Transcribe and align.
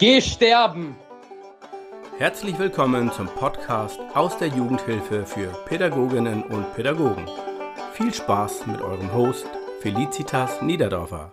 Geh 0.00 0.20
sterben! 0.20 0.94
Herzlich 2.18 2.56
willkommen 2.56 3.10
zum 3.10 3.26
Podcast 3.26 3.98
aus 4.14 4.38
der 4.38 4.46
Jugendhilfe 4.46 5.26
für 5.26 5.48
Pädagoginnen 5.66 6.44
und 6.44 6.72
Pädagogen. 6.76 7.26
Viel 7.94 8.14
Spaß 8.14 8.68
mit 8.68 8.80
eurem 8.80 9.12
Host 9.12 9.48
Felicitas 9.80 10.62
Niederdorfer. 10.62 11.32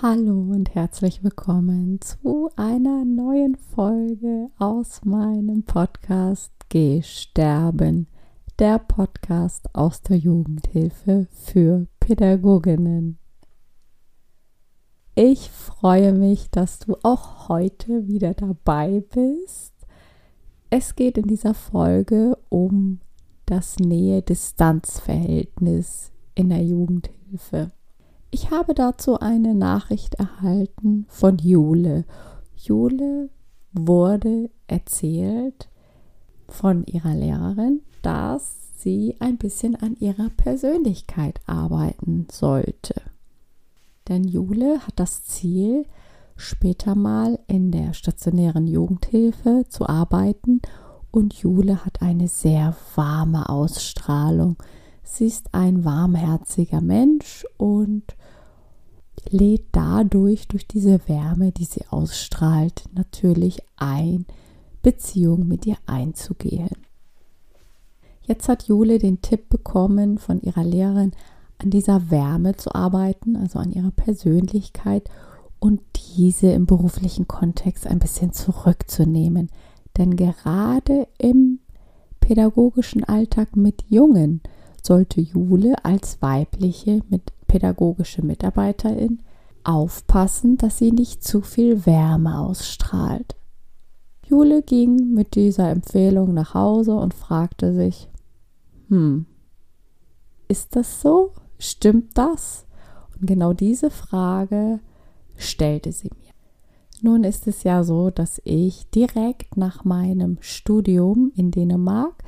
Hallo 0.00 0.40
und 0.54 0.74
herzlich 0.74 1.22
willkommen 1.22 2.00
zu 2.00 2.48
einer 2.56 3.04
neuen 3.04 3.56
Folge 3.56 4.48
aus 4.58 5.04
meinem 5.04 5.64
Podcast 5.64 6.50
Geh 6.70 7.02
sterben, 7.02 8.06
der 8.58 8.78
Podcast 8.78 9.68
aus 9.74 10.00
der 10.00 10.16
Jugendhilfe 10.16 11.26
für 11.30 11.88
Pädagoginnen. 12.00 13.18
Ich 15.16 15.48
freue 15.48 16.12
mich, 16.12 16.50
dass 16.50 16.80
du 16.80 16.96
auch 17.04 17.48
heute 17.48 18.08
wieder 18.08 18.34
dabei 18.34 19.04
bist. 19.14 19.72
Es 20.70 20.96
geht 20.96 21.16
in 21.18 21.28
dieser 21.28 21.54
Folge 21.54 22.36
um 22.48 22.98
das 23.46 23.78
Nähe-Distanz-Verhältnis 23.78 26.10
in 26.34 26.48
der 26.48 26.64
Jugendhilfe. 26.64 27.70
Ich 28.32 28.50
habe 28.50 28.74
dazu 28.74 29.20
eine 29.20 29.54
Nachricht 29.54 30.16
erhalten 30.16 31.06
von 31.08 31.38
Jule. 31.38 32.06
Jule 32.56 33.30
wurde 33.72 34.50
erzählt 34.66 35.68
von 36.48 36.84
ihrer 36.86 37.14
Lehrerin, 37.14 37.82
dass 38.02 38.72
sie 38.78 39.14
ein 39.20 39.38
bisschen 39.38 39.76
an 39.76 39.94
ihrer 39.94 40.30
Persönlichkeit 40.30 41.38
arbeiten 41.46 42.26
sollte. 42.32 43.00
Denn 44.08 44.24
Jule 44.24 44.80
hat 44.86 44.94
das 44.96 45.24
Ziel, 45.24 45.86
später 46.36 46.94
mal 46.94 47.38
in 47.46 47.70
der 47.70 47.94
stationären 47.94 48.66
Jugendhilfe 48.66 49.64
zu 49.68 49.88
arbeiten 49.88 50.60
und 51.10 51.34
Jule 51.34 51.84
hat 51.84 52.02
eine 52.02 52.28
sehr 52.28 52.76
warme 52.96 53.48
Ausstrahlung. 53.48 54.56
Sie 55.02 55.26
ist 55.26 55.54
ein 55.54 55.84
warmherziger 55.84 56.80
Mensch 56.80 57.46
und 57.56 58.16
lädt 59.30 59.66
dadurch, 59.72 60.48
durch 60.48 60.66
diese 60.66 61.06
Wärme, 61.08 61.52
die 61.52 61.64
sie 61.64 61.86
ausstrahlt, 61.88 62.84
natürlich 62.94 63.62
ein, 63.76 64.26
Beziehung 64.82 65.48
mit 65.48 65.66
ihr 65.66 65.76
einzugehen. 65.86 66.76
Jetzt 68.22 68.48
hat 68.48 68.64
Jule 68.64 68.98
den 68.98 69.22
Tipp 69.22 69.48
bekommen 69.48 70.18
von 70.18 70.40
ihrer 70.40 70.64
Lehrerin, 70.64 71.12
an 71.64 71.70
dieser 71.70 72.10
Wärme 72.10 72.56
zu 72.56 72.74
arbeiten, 72.74 73.36
also 73.36 73.58
an 73.58 73.72
ihrer 73.72 73.90
Persönlichkeit 73.90 75.08
und 75.58 75.80
diese 76.16 76.48
im 76.48 76.66
beruflichen 76.66 77.26
Kontext 77.26 77.86
ein 77.86 77.98
bisschen 77.98 78.32
zurückzunehmen. 78.32 79.50
Denn 79.96 80.16
gerade 80.16 81.08
im 81.16 81.60
pädagogischen 82.20 83.02
Alltag 83.04 83.56
mit 83.56 83.82
Jungen 83.88 84.42
sollte 84.82 85.22
Jule 85.22 85.82
als 85.84 86.20
weibliche 86.20 87.00
mit 87.08 87.32
pädagogische 87.46 88.22
Mitarbeiterin 88.22 89.22
aufpassen, 89.62 90.58
dass 90.58 90.76
sie 90.76 90.92
nicht 90.92 91.24
zu 91.24 91.40
viel 91.40 91.86
Wärme 91.86 92.40
ausstrahlt. 92.40 93.36
Jule 94.26 94.60
ging 94.62 95.14
mit 95.14 95.34
dieser 95.34 95.70
Empfehlung 95.70 96.34
nach 96.34 96.52
Hause 96.52 96.94
und 96.94 97.14
fragte 97.14 97.72
sich, 97.74 98.10
hm, 98.88 99.24
ist 100.48 100.76
das 100.76 101.00
so? 101.00 101.32
Stimmt 101.58 102.16
das? 102.16 102.66
Und 103.18 103.26
genau 103.26 103.52
diese 103.52 103.90
Frage 103.90 104.80
stellte 105.36 105.92
sie 105.92 106.10
mir. 106.20 106.32
Nun 107.02 107.24
ist 107.24 107.46
es 107.46 107.64
ja 107.64 107.84
so, 107.84 108.10
dass 108.10 108.40
ich 108.44 108.88
direkt 108.90 109.56
nach 109.56 109.84
meinem 109.84 110.38
Studium 110.40 111.32
in 111.36 111.50
Dänemark, 111.50 112.22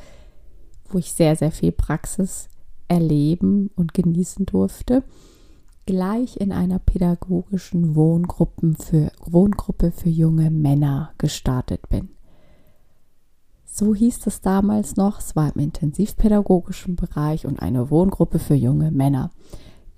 wo 0.89 0.99
ich 0.99 1.13
sehr, 1.13 1.35
sehr 1.37 1.51
viel 1.51 1.73
Praxis 1.73 2.49
erleben 2.89 3.71
und 3.75 3.95
genießen 3.95 4.47
durfte, 4.47 5.03
gleich 5.87 6.37
in 6.37 6.53
einer 6.53 6.79
pädagogischen 6.79 7.95
Wohngruppe 7.95 8.75
für, 8.75 9.13
Wohngruppe 9.25 9.93
für 9.93 10.11
junge 10.11 10.51
Männer 10.51 11.13
gestartet 11.19 11.89
bin. 11.89 12.16
So 13.79 13.95
hieß 13.95 14.27
es 14.27 14.41
damals 14.41 14.97
noch. 14.97 15.19
Es 15.19 15.37
war 15.37 15.55
im 15.55 15.61
intensivpädagogischen 15.61 16.97
Bereich 16.97 17.45
und 17.45 17.61
eine 17.61 17.91
Wohngruppe 17.91 18.39
für 18.39 18.55
junge 18.55 18.91
Männer. 18.91 19.31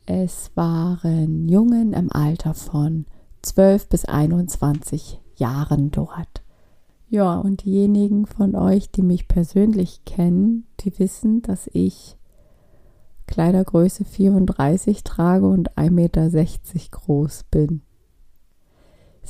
Es 0.04 0.50
waren 0.56 1.48
Jungen 1.48 1.92
im 1.92 2.10
Alter 2.10 2.54
von 2.54 3.06
12 3.42 3.88
bis 3.88 4.04
21 4.04 5.20
Jahren 5.36 5.92
dort. 5.92 6.42
Ja, 7.08 7.38
und 7.38 7.64
diejenigen 7.64 8.26
von 8.26 8.56
euch, 8.56 8.90
die 8.90 9.02
mich 9.02 9.28
persönlich 9.28 10.04
kennen, 10.04 10.66
die 10.80 10.98
wissen, 10.98 11.42
dass 11.42 11.70
ich 11.72 12.16
Kleidergröße 13.28 14.04
34 14.04 15.04
trage 15.04 15.46
und 15.46 15.76
1,60 15.76 15.90
Meter 15.92 16.28
groß 16.90 17.44
bin. 17.44 17.82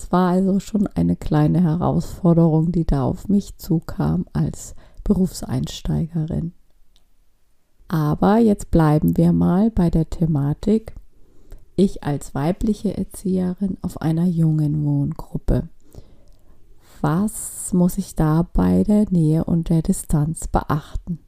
Es 0.00 0.12
war 0.12 0.31
also 0.31 0.60
schon 0.60 0.86
eine 0.86 1.16
kleine 1.16 1.60
Herausforderung, 1.60 2.70
die 2.70 2.84
da 2.84 3.03
auf 3.03 3.28
mich 3.28 3.56
zukam 3.59 4.26
als 4.32 4.76
Berufseinsteigerin. 5.03 6.53
Aber 7.88 8.38
jetzt 8.38 8.70
bleiben 8.70 9.16
wir 9.16 9.32
mal 9.32 9.72
bei 9.72 9.91
der 9.91 10.08
Thematik, 10.08 10.94
ich 11.75 12.04
als 12.04 12.32
weibliche 12.32 12.97
Erzieherin 12.97 13.76
auf 13.82 14.00
einer 14.00 14.25
jungen 14.25 14.84
Wohngruppe. 14.84 15.69
Was 17.00 17.72
muss 17.72 17.98
ich 17.98 18.14
da 18.14 18.48
bei 18.53 18.84
der 18.84 19.06
Nähe 19.10 19.42
und 19.44 19.69
der 19.69 19.82
Distanz 19.82 20.47
beachten? 20.47 21.19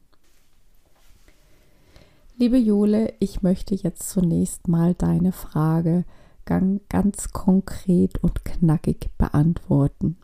Liebe 2.37 2.57
Jule, 2.57 3.13
ich 3.19 3.41
möchte 3.41 3.75
jetzt 3.75 4.09
zunächst 4.09 4.69
mal 4.69 4.93
deine 4.93 5.33
Frage 5.33 6.05
ganz 6.45 7.31
konkret 7.31 8.23
und 8.23 8.43
knackig 8.45 9.09
beantworten. 9.17 10.17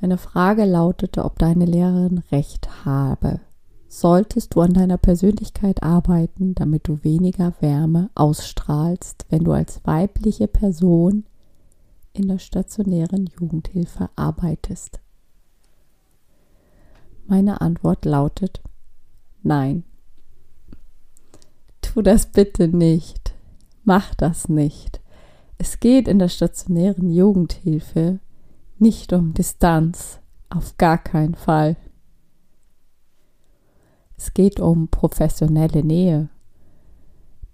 Deine 0.00 0.18
Frage 0.18 0.64
lautete, 0.64 1.24
ob 1.24 1.38
deine 1.38 1.64
Lehrerin 1.64 2.22
recht 2.30 2.84
habe. 2.84 3.40
Solltest 3.88 4.54
du 4.54 4.60
an 4.60 4.74
deiner 4.74 4.98
Persönlichkeit 4.98 5.82
arbeiten, 5.82 6.54
damit 6.54 6.86
du 6.88 7.02
weniger 7.02 7.54
Wärme 7.60 8.10
ausstrahlst, 8.14 9.26
wenn 9.30 9.44
du 9.44 9.52
als 9.52 9.80
weibliche 9.84 10.46
Person 10.46 11.24
in 12.12 12.28
der 12.28 12.38
stationären 12.38 13.26
Jugendhilfe 13.26 14.10
arbeitest? 14.14 15.00
Meine 17.26 17.60
Antwort 17.60 18.04
lautet 18.04 18.62
Nein. 19.42 19.84
Tu 21.80 22.02
das 22.02 22.26
bitte 22.26 22.68
nicht. 22.68 23.17
Mach 23.88 24.14
das 24.14 24.50
nicht. 24.50 25.00
Es 25.56 25.80
geht 25.80 26.08
in 26.08 26.18
der 26.18 26.28
stationären 26.28 27.10
Jugendhilfe 27.10 28.18
nicht 28.78 29.14
um 29.14 29.32
Distanz, 29.32 30.20
auf 30.50 30.76
gar 30.76 30.98
keinen 30.98 31.34
Fall. 31.34 31.78
Es 34.18 34.34
geht 34.34 34.60
um 34.60 34.88
professionelle 34.88 35.82
Nähe. 35.82 36.28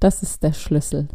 Das 0.00 0.24
ist 0.24 0.42
der 0.42 0.54
Schlüssel. 0.54 1.06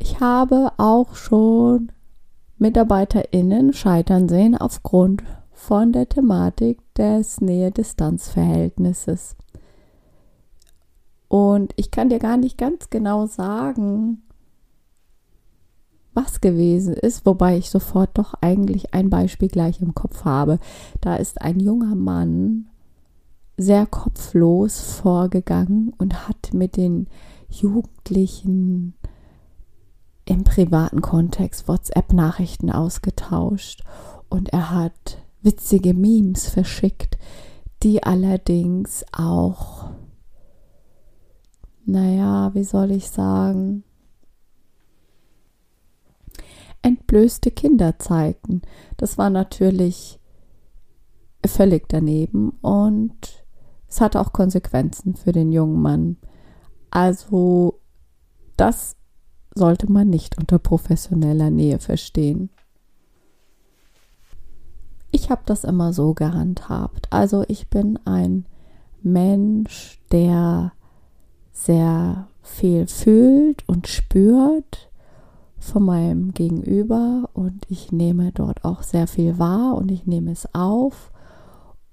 Ich 0.00 0.18
habe 0.18 0.72
auch 0.78 1.14
schon 1.14 1.92
MitarbeiterInnen 2.58 3.72
scheitern 3.74 4.28
sehen 4.28 4.56
aufgrund 4.56 5.22
von 5.52 5.92
der 5.92 6.08
Thematik 6.08 6.80
des 6.96 7.40
Nähe-Distanz-Verhältnisses. 7.40 9.36
Und 11.32 11.72
ich 11.76 11.90
kann 11.90 12.10
dir 12.10 12.18
gar 12.18 12.36
nicht 12.36 12.58
ganz 12.58 12.90
genau 12.90 13.24
sagen, 13.24 14.20
was 16.12 16.42
gewesen 16.42 16.92
ist, 16.92 17.24
wobei 17.24 17.56
ich 17.56 17.70
sofort 17.70 18.18
doch 18.18 18.34
eigentlich 18.42 18.92
ein 18.92 19.08
Beispiel 19.08 19.48
gleich 19.48 19.80
im 19.80 19.94
Kopf 19.94 20.26
habe. 20.26 20.58
Da 21.00 21.16
ist 21.16 21.40
ein 21.40 21.58
junger 21.58 21.94
Mann 21.94 22.66
sehr 23.56 23.86
kopflos 23.86 24.82
vorgegangen 24.82 25.94
und 25.96 26.28
hat 26.28 26.52
mit 26.52 26.76
den 26.76 27.06
Jugendlichen 27.48 28.92
im 30.26 30.44
privaten 30.44 31.00
Kontext 31.00 31.66
WhatsApp-Nachrichten 31.66 32.70
ausgetauscht 32.70 33.84
und 34.28 34.50
er 34.50 34.70
hat 34.70 35.16
witzige 35.40 35.94
Memes 35.94 36.46
verschickt, 36.46 37.16
die 37.82 38.02
allerdings 38.02 39.02
auch 39.12 39.92
naja, 41.84 42.50
wie 42.54 42.64
soll 42.64 42.92
ich 42.92 43.08
sagen, 43.08 43.84
entblößte 46.82 47.50
Kinder 47.50 47.98
zeigten. 47.98 48.62
Das 48.96 49.18
war 49.18 49.30
natürlich 49.30 50.18
völlig 51.46 51.88
daneben 51.88 52.50
und 52.60 53.44
es 53.88 54.00
hatte 54.00 54.20
auch 54.20 54.32
Konsequenzen 54.32 55.14
für 55.14 55.32
den 55.32 55.52
jungen 55.52 55.80
Mann. 55.80 56.16
Also 56.90 57.80
das 58.56 58.96
sollte 59.54 59.90
man 59.90 60.08
nicht 60.08 60.38
unter 60.38 60.58
professioneller 60.58 61.50
Nähe 61.50 61.78
verstehen. 61.78 62.50
Ich 65.10 65.30
habe 65.30 65.42
das 65.44 65.64
immer 65.64 65.92
so 65.92 66.14
gehandhabt. 66.14 67.06
Also 67.10 67.44
ich 67.48 67.68
bin 67.68 67.98
ein 68.06 68.46
Mensch, 69.02 70.00
der 70.10 70.72
sehr 71.64 72.28
viel 72.42 72.86
fühlt 72.86 73.68
und 73.68 73.86
spürt 73.86 74.90
von 75.58 75.84
meinem 75.84 76.34
Gegenüber 76.34 77.28
und 77.34 77.64
ich 77.68 77.92
nehme 77.92 78.32
dort 78.32 78.64
auch 78.64 78.82
sehr 78.82 79.06
viel 79.06 79.38
wahr 79.38 79.76
und 79.76 79.90
ich 79.92 80.06
nehme 80.06 80.32
es 80.32 80.52
auf 80.54 81.12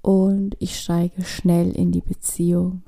und 0.02 0.56
ich 0.60 0.80
steige 0.80 1.24
schnell 1.24 1.72
in 1.72 1.92
die 1.92 2.02
Beziehung 2.02 2.82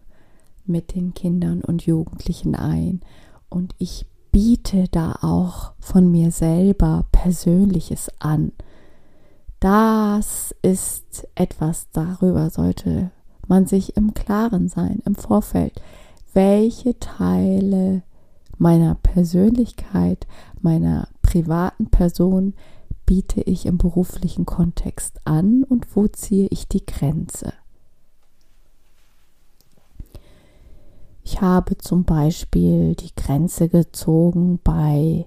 mit 0.65 0.95
den 0.95 1.13
Kindern 1.13 1.61
und 1.61 1.85
Jugendlichen 1.85 2.55
ein 2.55 3.01
und 3.49 3.75
ich 3.77 4.07
biete 4.31 4.85
da 4.89 5.19
auch 5.21 5.73
von 5.79 6.09
mir 6.09 6.31
selber 6.31 7.05
Persönliches 7.11 8.09
an. 8.19 8.53
Das 9.59 10.55
ist 10.63 11.27
etwas, 11.35 11.89
darüber 11.91 12.49
sollte 12.49 13.11
man 13.47 13.67
sich 13.67 13.97
im 13.97 14.13
Klaren 14.13 14.69
sein, 14.69 15.01
im 15.05 15.15
Vorfeld. 15.15 15.79
Welche 16.33 16.97
Teile 16.99 18.03
meiner 18.57 18.95
Persönlichkeit, 18.95 20.27
meiner 20.61 21.09
privaten 21.21 21.87
Person 21.87 22.53
biete 23.05 23.41
ich 23.41 23.65
im 23.65 23.77
beruflichen 23.77 24.45
Kontext 24.45 25.19
an 25.25 25.63
und 25.63 25.95
wo 25.95 26.07
ziehe 26.07 26.47
ich 26.49 26.67
die 26.67 26.85
Grenze? 26.85 27.53
Ich 31.23 31.41
habe 31.41 31.77
zum 31.77 32.03
Beispiel 32.03 32.95
die 32.95 33.13
Grenze 33.15 33.67
gezogen 33.67 34.59
bei 34.63 35.25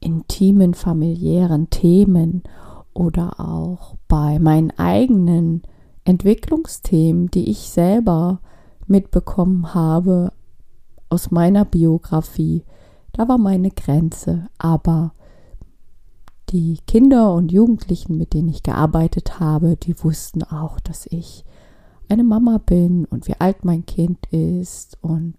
intimen 0.00 0.74
familiären 0.74 1.70
Themen 1.70 2.42
oder 2.92 3.40
auch 3.40 3.94
bei 4.08 4.38
meinen 4.38 4.70
eigenen 4.72 5.62
Entwicklungsthemen, 6.04 7.30
die 7.30 7.50
ich 7.50 7.70
selber 7.70 8.40
mitbekommen 8.86 9.74
habe 9.74 10.32
aus 11.08 11.30
meiner 11.30 11.64
Biografie. 11.64 12.64
Da 13.12 13.28
war 13.28 13.38
meine 13.38 13.70
Grenze. 13.70 14.48
Aber 14.58 15.12
die 16.50 16.78
Kinder 16.86 17.32
und 17.32 17.52
Jugendlichen, 17.52 18.18
mit 18.18 18.34
denen 18.34 18.48
ich 18.48 18.62
gearbeitet 18.62 19.40
habe, 19.40 19.76
die 19.76 20.02
wussten 20.02 20.42
auch, 20.42 20.78
dass 20.80 21.06
ich 21.06 21.44
eine 22.08 22.24
Mama 22.24 22.58
bin 22.58 23.06
und 23.06 23.28
wie 23.28 23.34
alt 23.38 23.64
mein 23.64 23.86
Kind 23.86 24.26
ist 24.30 24.98
und 25.00 25.36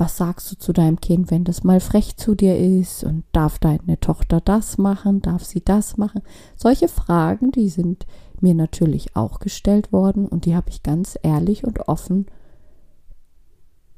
was 0.00 0.16
sagst 0.16 0.50
du 0.50 0.56
zu 0.56 0.72
deinem 0.72 1.00
Kind, 1.00 1.30
wenn 1.30 1.44
das 1.44 1.62
mal 1.62 1.78
frech 1.78 2.16
zu 2.16 2.34
dir 2.34 2.58
ist 2.58 3.04
und 3.04 3.24
darf 3.32 3.58
deine 3.58 4.00
Tochter 4.00 4.40
das 4.40 4.78
machen, 4.78 5.20
darf 5.20 5.44
sie 5.44 5.62
das 5.62 5.98
machen? 5.98 6.22
Solche 6.56 6.88
Fragen, 6.88 7.52
die 7.52 7.68
sind 7.68 8.06
mir 8.42 8.54
natürlich 8.54 9.16
auch 9.16 9.38
gestellt 9.38 9.92
worden 9.92 10.26
und 10.26 10.44
die 10.44 10.54
habe 10.56 10.70
ich 10.70 10.82
ganz 10.82 11.18
ehrlich 11.22 11.64
und 11.64 11.88
offen 11.88 12.26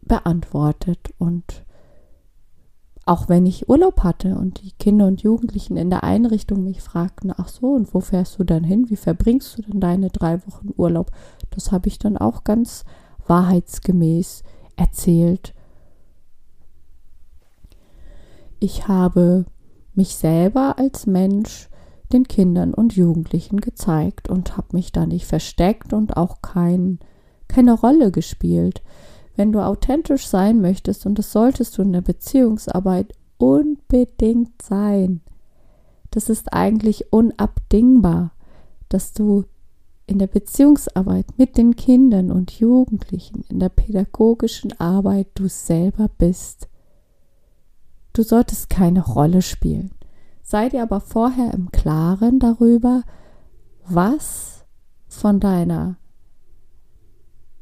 beantwortet. 0.02 1.14
Und 1.18 1.64
auch 3.04 3.28
wenn 3.28 3.46
ich 3.46 3.68
Urlaub 3.68 4.04
hatte 4.04 4.36
und 4.36 4.62
die 4.62 4.72
Kinder 4.72 5.06
und 5.06 5.22
Jugendlichen 5.22 5.76
in 5.76 5.90
der 5.90 6.04
Einrichtung 6.04 6.64
mich 6.64 6.82
fragten, 6.82 7.32
ach 7.36 7.48
so, 7.48 7.72
und 7.72 7.92
wo 7.94 8.00
fährst 8.00 8.38
du 8.38 8.44
dann 8.44 8.64
hin? 8.64 8.90
Wie 8.90 8.96
verbringst 8.96 9.58
du 9.58 9.62
denn 9.62 9.80
deine 9.80 10.10
drei 10.10 10.44
Wochen 10.46 10.70
Urlaub? 10.76 11.10
Das 11.50 11.72
habe 11.72 11.88
ich 11.88 11.98
dann 11.98 12.16
auch 12.16 12.44
ganz 12.44 12.84
wahrheitsgemäß 13.26 14.42
erzählt. 14.76 15.54
Ich 18.60 18.86
habe 18.86 19.46
mich 19.94 20.14
selber 20.14 20.78
als 20.78 21.06
Mensch 21.06 21.68
den 22.12 22.28
Kindern 22.28 22.74
und 22.74 22.94
Jugendlichen 22.94 23.60
gezeigt 23.60 24.28
und 24.28 24.56
habe 24.56 24.68
mich 24.72 24.92
da 24.92 25.06
nicht 25.06 25.26
versteckt 25.26 25.92
und 25.92 26.16
auch 26.16 26.42
kein, 26.42 26.98
keine 27.48 27.72
Rolle 27.72 28.10
gespielt. 28.10 28.82
Wenn 29.36 29.52
du 29.52 29.60
authentisch 29.60 30.26
sein 30.26 30.60
möchtest, 30.60 31.06
und 31.06 31.18
das 31.18 31.32
solltest 31.32 31.78
du 31.78 31.82
in 31.82 31.92
der 31.92 32.02
Beziehungsarbeit 32.02 33.12
unbedingt 33.38 34.60
sein, 34.62 35.22
das 36.10 36.28
ist 36.28 36.52
eigentlich 36.52 37.12
unabdingbar, 37.12 38.32
dass 38.88 39.14
du 39.14 39.44
in 40.06 40.18
der 40.18 40.26
Beziehungsarbeit 40.26 41.26
mit 41.38 41.56
den 41.56 41.74
Kindern 41.74 42.30
und 42.30 42.52
Jugendlichen, 42.52 43.44
in 43.48 43.60
der 43.60 43.70
pädagogischen 43.70 44.78
Arbeit 44.78 45.28
du 45.34 45.48
selber 45.48 46.08
bist. 46.18 46.68
Du 48.12 48.22
solltest 48.22 48.68
keine 48.68 49.02
Rolle 49.02 49.40
spielen. 49.40 49.92
Sei 50.52 50.68
dir 50.68 50.82
aber 50.82 51.00
vorher 51.00 51.54
im 51.54 51.72
Klaren 51.72 52.38
darüber, 52.38 53.04
was 53.86 54.66
von 55.08 55.40
deiner 55.40 55.96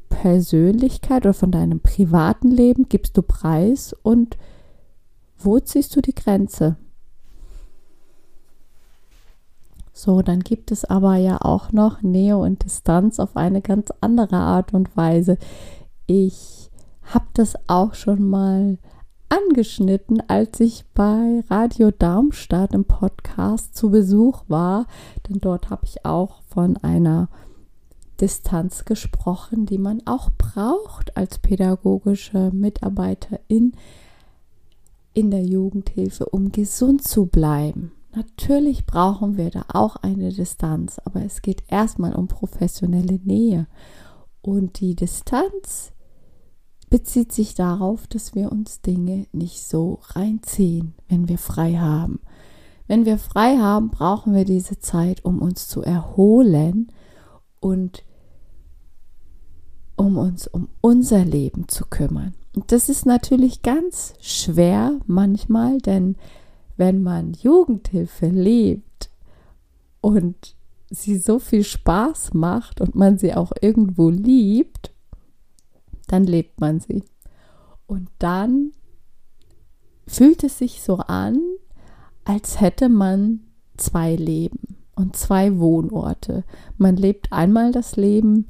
Persönlichkeit 0.09 1.23
oder 1.23 1.33
von 1.33 1.51
deinem 1.51 1.79
privaten 1.79 2.51
Leben 2.51 2.89
gibst 2.89 3.15
du 3.15 3.21
preis 3.21 3.95
und 4.03 4.37
wo 5.37 5.57
ziehst 5.61 5.95
du 5.95 6.01
die 6.01 6.13
Grenze? 6.13 6.75
So, 9.93 10.21
dann 10.21 10.41
gibt 10.41 10.69
es 10.69 10.83
aber 10.83 11.15
ja 11.15 11.37
auch 11.39 11.71
noch 11.71 12.01
Nähe 12.01 12.37
und 12.37 12.65
Distanz 12.65 13.21
auf 13.21 13.37
eine 13.37 13.61
ganz 13.61 13.93
andere 14.01 14.35
Art 14.35 14.73
und 14.73 14.97
Weise. 14.97 15.37
Ich 16.07 16.69
habe 17.03 17.27
das 17.35 17.55
auch 17.67 17.93
schon 17.93 18.29
mal 18.29 18.79
angeschnitten, 19.31 20.21
als 20.27 20.59
ich 20.59 20.83
bei 20.93 21.43
Radio 21.49 21.91
Darmstadt 21.91 22.73
im 22.73 22.83
Podcast 22.83 23.75
zu 23.75 23.89
Besuch 23.89 24.43
war, 24.49 24.87
denn 25.27 25.39
dort 25.39 25.69
habe 25.69 25.85
ich 25.85 26.05
auch 26.05 26.41
von 26.49 26.75
einer 26.77 27.29
Distanz 28.19 28.83
gesprochen, 28.83 29.65
die 29.65 29.77
man 29.77 30.01
auch 30.05 30.29
braucht 30.37 31.15
als 31.15 31.39
pädagogische 31.39 32.51
Mitarbeiterin 32.51 33.73
in 35.13 35.31
der 35.31 35.43
Jugendhilfe, 35.43 36.25
um 36.25 36.51
gesund 36.51 37.03
zu 37.03 37.25
bleiben. 37.25 37.93
Natürlich 38.13 38.85
brauchen 38.85 39.37
wir 39.37 39.49
da 39.49 39.63
auch 39.69 39.95
eine 39.95 40.33
Distanz, 40.33 40.99
aber 41.05 41.23
es 41.23 41.41
geht 41.41 41.63
erstmal 41.69 42.13
um 42.13 42.27
professionelle 42.27 43.19
Nähe. 43.23 43.67
Und 44.41 44.81
die 44.81 44.95
Distanz 44.95 45.93
bezieht 46.91 47.31
sich 47.31 47.55
darauf, 47.55 48.05
dass 48.05 48.35
wir 48.35 48.51
uns 48.51 48.81
Dinge 48.81 49.25
nicht 49.31 49.63
so 49.63 49.99
reinziehen, 50.09 50.93
wenn 51.07 51.29
wir 51.29 51.37
frei 51.37 51.77
haben. 51.77 52.19
Wenn 52.85 53.05
wir 53.05 53.17
frei 53.17 53.57
haben, 53.57 53.89
brauchen 53.89 54.35
wir 54.35 54.43
diese 54.43 54.77
Zeit, 54.77 55.23
um 55.23 55.41
uns 55.41 55.69
zu 55.69 55.81
erholen 55.81 56.91
und 57.61 58.03
um 59.95 60.17
uns 60.17 60.47
um 60.47 60.67
unser 60.81 61.23
Leben 61.23 61.69
zu 61.69 61.85
kümmern. 61.85 62.33
Und 62.55 62.73
das 62.73 62.89
ist 62.89 63.05
natürlich 63.05 63.61
ganz 63.61 64.13
schwer 64.19 64.99
manchmal, 65.07 65.77
denn 65.77 66.17
wenn 66.75 67.01
man 67.01 67.31
Jugendhilfe 67.33 68.27
lebt 68.27 69.09
und 70.01 70.57
sie 70.89 71.17
so 71.17 71.39
viel 71.39 71.63
Spaß 71.63 72.33
macht 72.33 72.81
und 72.81 72.95
man 72.95 73.17
sie 73.17 73.33
auch 73.33 73.53
irgendwo 73.61 74.09
liebt, 74.09 74.90
dann 76.11 76.25
lebt 76.25 76.59
man 76.59 76.79
sie. 76.79 77.03
Und 77.87 78.09
dann 78.19 78.71
fühlt 80.07 80.43
es 80.43 80.57
sich 80.57 80.81
so 80.81 80.97
an, 80.97 81.39
als 82.25 82.59
hätte 82.59 82.89
man 82.89 83.41
zwei 83.77 84.15
Leben 84.15 84.77
und 84.95 85.15
zwei 85.15 85.57
Wohnorte. 85.57 86.43
Man 86.77 86.95
lebt 86.95 87.31
einmal 87.31 87.71
das 87.71 87.95
Leben 87.95 88.47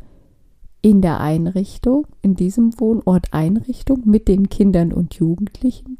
in 0.81 1.01
der 1.01 1.19
Einrichtung, 1.19 2.07
in 2.21 2.35
diesem 2.35 2.79
Wohnort 2.79 3.33
Einrichtung 3.33 4.01
mit 4.05 4.27
den 4.27 4.49
Kindern 4.49 4.91
und 4.91 5.13
Jugendlichen. 5.13 5.99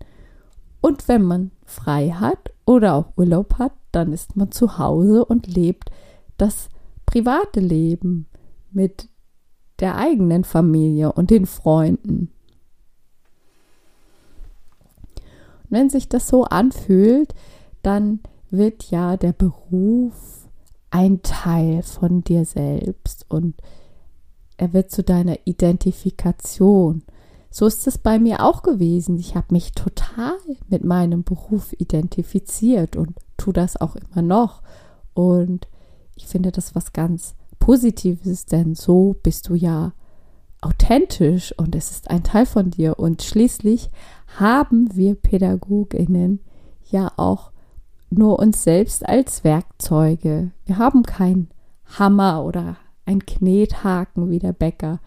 Und 0.82 1.08
wenn 1.08 1.22
man 1.22 1.51
frei 1.63 2.10
hat 2.10 2.51
oder 2.65 2.96
auch 2.96 3.13
Urlaub 3.15 3.60
hat, 3.60 3.74
dann 3.91 4.12
ist 4.12 4.36
man 4.36 4.51
zu 4.51 4.80
Hause 4.80 5.24
und 5.25 5.46
lebt 5.46 5.91
das 6.38 6.70
private 7.06 7.60
Leben 7.60 8.25
mit 8.72 9.11
der 9.82 9.98
eigenen 9.98 10.44
Familie 10.44 11.12
und 11.12 11.30
den 11.30 11.46
Freunden. 11.46 12.32
Und 15.64 15.72
wenn 15.72 15.90
sich 15.90 16.08
das 16.08 16.28
so 16.28 16.46
anfühlt, 16.46 17.34
dann 17.82 18.20
wird 18.52 18.92
ja 18.92 19.18
der 19.18 19.34
Beruf 19.34 20.48
ein 20.92 21.22
Teil 21.24 21.84
von 21.84 22.24
dir 22.24 22.46
selbst 22.46 23.26
und 23.30 23.56
er 24.58 24.74
wird 24.74 24.92
zu 24.92 25.04
deiner 25.04 25.38
Identifikation. 25.46 27.04
So 27.50 27.66
ist 27.66 27.88
es 27.88 27.98
bei 27.98 28.20
mir 28.20 28.46
auch 28.46 28.62
gewesen. 28.62 29.18
Ich 29.18 29.36
habe 29.36 29.48
mich 29.52 29.72
total 29.72 30.38
mit 30.70 30.84
meinem 30.84 31.24
Beruf 31.24 31.74
identifiziert 31.74 32.96
und 32.96 33.16
tue 33.38 33.54
das 33.54 33.76
auch 33.76 33.96
immer 33.96 34.22
noch. 34.22 34.62
Und 35.14 35.68
ich 36.16 36.28
finde 36.28 36.52
das 36.52 36.76
was 36.76 36.94
ganz 36.94 37.36
Positives, 37.62 38.48
denn 38.48 38.75
so 38.75 39.15
bist 39.24 39.48
du 39.48 39.56
ja 39.56 39.94
authentisch 40.62 41.58
und 41.58 41.75
es 41.75 41.91
ist 41.91 42.10
ein 42.10 42.24
Teil 42.24 42.46
von 42.46 42.72
dir. 42.72 43.00
Und 43.00 43.22
schließlich 43.22 43.89
haben 44.39 44.89
wir 44.96 45.15
Pädagoginnen 45.15 46.41
ja 46.89 47.12
auch 47.15 47.51
nur 48.10 48.39
uns 48.39 48.63
selbst 48.63 49.08
als 49.08 49.46
Werkzeuge. 49.46 50.51
Wir 50.65 50.77
haben 50.77 51.03
keinen 51.03 51.50
Hammer 51.86 52.44
oder 52.44 52.77
ein 53.06 53.25
Knethaken 53.25 54.30
wie 54.30 54.39
der 54.39 54.53
Bäcker. 54.53 55.00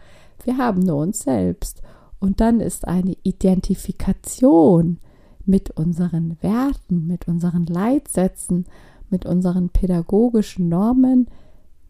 Wir 0.44 0.56
haben 0.56 0.80
nur 0.80 0.96
uns 0.98 1.18
selbst. 1.18 1.82
Und 2.20 2.40
dann 2.40 2.60
ist 2.60 2.86
eine 2.86 3.16
Identifikation 3.24 4.98
mit 5.44 5.72
unseren 5.72 6.38
Werten, 6.40 7.06
mit 7.06 7.26
unseren 7.28 7.66
Leitsätzen, 7.66 8.64
mit 9.10 9.26
unseren 9.26 9.70
pädagogischen 9.70 10.68
Normen 10.68 11.28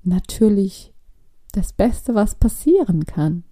natürlich 0.06 0.92
das 1.52 1.73
Beste, 1.73 2.14
was 2.14 2.34
passieren 2.34 3.04
kann. 3.06 3.44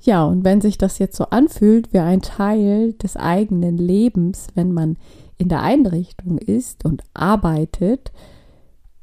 Ja, 0.00 0.24
und 0.24 0.44
wenn 0.44 0.60
sich 0.60 0.78
das 0.78 0.98
jetzt 0.98 1.16
so 1.16 1.24
anfühlt 1.24 1.92
wie 1.92 1.98
ein 1.98 2.22
Teil 2.22 2.92
des 2.94 3.16
eigenen 3.16 3.76
Lebens, 3.76 4.48
wenn 4.54 4.72
man 4.72 4.96
in 5.36 5.48
der 5.48 5.62
Einrichtung 5.62 6.38
ist 6.38 6.84
und 6.84 7.02
arbeitet, 7.14 8.12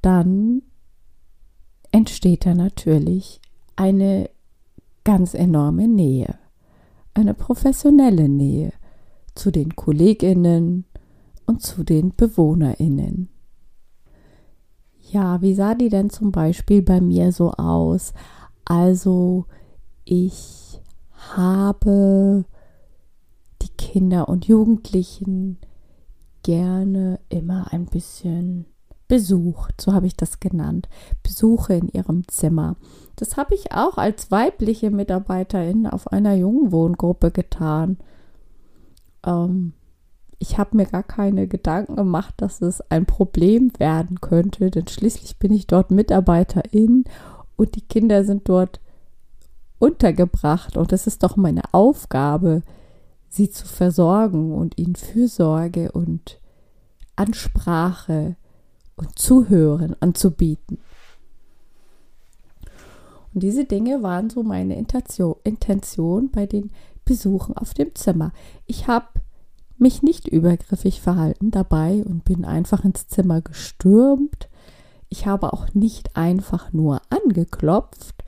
dann 0.02 0.62
entsteht 1.92 2.46
da 2.46 2.54
natürlich 2.54 3.42
eine 3.76 4.30
ganz 5.04 5.34
enorme 5.34 5.88
Nähe, 5.88 6.36
eine 7.14 7.34
professionelle 7.34 8.28
Nähe 8.28 8.74
zu 9.36 9.52
den 9.52 9.76
Kolleginnen 9.76 10.86
und 11.46 11.62
zu 11.62 11.84
den 11.84 12.16
Bewohnerinnen. 12.16 13.30
Ja, 15.12 15.42
wie 15.42 15.54
sah 15.54 15.76
die 15.76 15.90
denn 15.90 16.10
zum 16.10 16.32
Beispiel 16.32 16.82
bei 16.82 17.00
mir 17.00 17.32
so 17.32 17.52
aus? 17.52 18.14
Also 18.66 19.46
ich 20.04 20.82
habe 21.36 22.46
die 23.62 23.70
Kinder 23.78 24.28
und 24.28 24.48
Jugendlichen 24.48 25.60
gerne 26.44 27.20
immer 27.30 27.72
ein 27.72 27.86
bisschen 27.86 28.66
besucht, 29.08 29.80
so 29.80 29.94
habe 29.94 30.08
ich 30.08 30.18
das 30.18 30.40
genannt, 30.40 30.90
Besuche 31.22 31.76
in 31.76 31.90
ihrem 31.90 32.28
Zimmer. 32.28 32.76
Das 33.16 33.38
habe 33.38 33.54
ich 33.54 33.72
auch 33.72 33.98
als 33.98 34.32
weibliche 34.32 34.90
Mitarbeiterin 34.90 35.86
auf 35.86 36.12
einer 36.12 36.34
jungen 36.34 36.72
Wohngruppe 36.72 37.30
getan. 37.30 37.98
Ähm, 39.24 39.74
ich 40.40 40.58
habe 40.58 40.78
mir 40.78 40.86
gar 40.86 41.04
keine 41.04 41.48
Gedanken 41.48 41.96
gemacht, 41.96 42.34
dass 42.38 42.62
es 42.62 42.82
ein 42.90 43.06
Problem 43.06 43.72
werden 43.78 44.22
könnte, 44.22 44.70
denn 44.70 44.88
schließlich 44.88 45.38
bin 45.38 45.54
ich 45.54 45.68
dort 45.68 45.92
Mitarbeiterin 45.92 47.06
und 47.56 47.76
die 47.76 47.82
Kinder 47.82 48.24
sind 48.24 48.50
dort 48.50 48.80
untergebracht 49.80 50.78
und 50.78 50.92
es 50.94 51.08
ist 51.08 51.24
doch 51.24 51.36
meine 51.36 51.74
Aufgabe, 51.74 52.64
sie 53.30 53.50
zu 53.50 53.66
versorgen 53.66 54.54
und 54.54 54.78
ihnen 54.78 54.96
Fürsorge 54.96 55.92
und 55.92 56.40
Ansprache 57.16 58.36
und 58.96 59.18
Zuhören 59.20 59.96
anzubieten. 60.00 60.80
Und 63.34 63.44
diese 63.44 63.66
Dinge 63.66 64.02
waren 64.02 64.30
so 64.30 64.44
meine 64.44 64.78
Intention, 64.78 66.32
bei 66.32 66.46
den 66.46 66.72
Besuchen 67.04 67.56
auf 67.58 67.74
dem 67.74 67.94
Zimmer. 67.94 68.32
Ich 68.66 68.88
habe 68.88 69.08
mich 69.78 70.04
nicht 70.04 70.28
übergriffig 70.28 71.02
verhalten 71.02 71.52
dabei 71.52 72.04
und 72.06 72.24
bin 72.24 72.46
einfach 72.46 72.84
ins 72.84 73.08
Zimmer 73.08 73.42
gestürmt. 73.42 74.50
Ich 75.10 75.26
habe 75.28 75.54
auch 75.54 75.74
nicht 75.74 76.16
einfach 76.16 76.74
nur 76.74 77.02
angeklopft, 77.10 78.24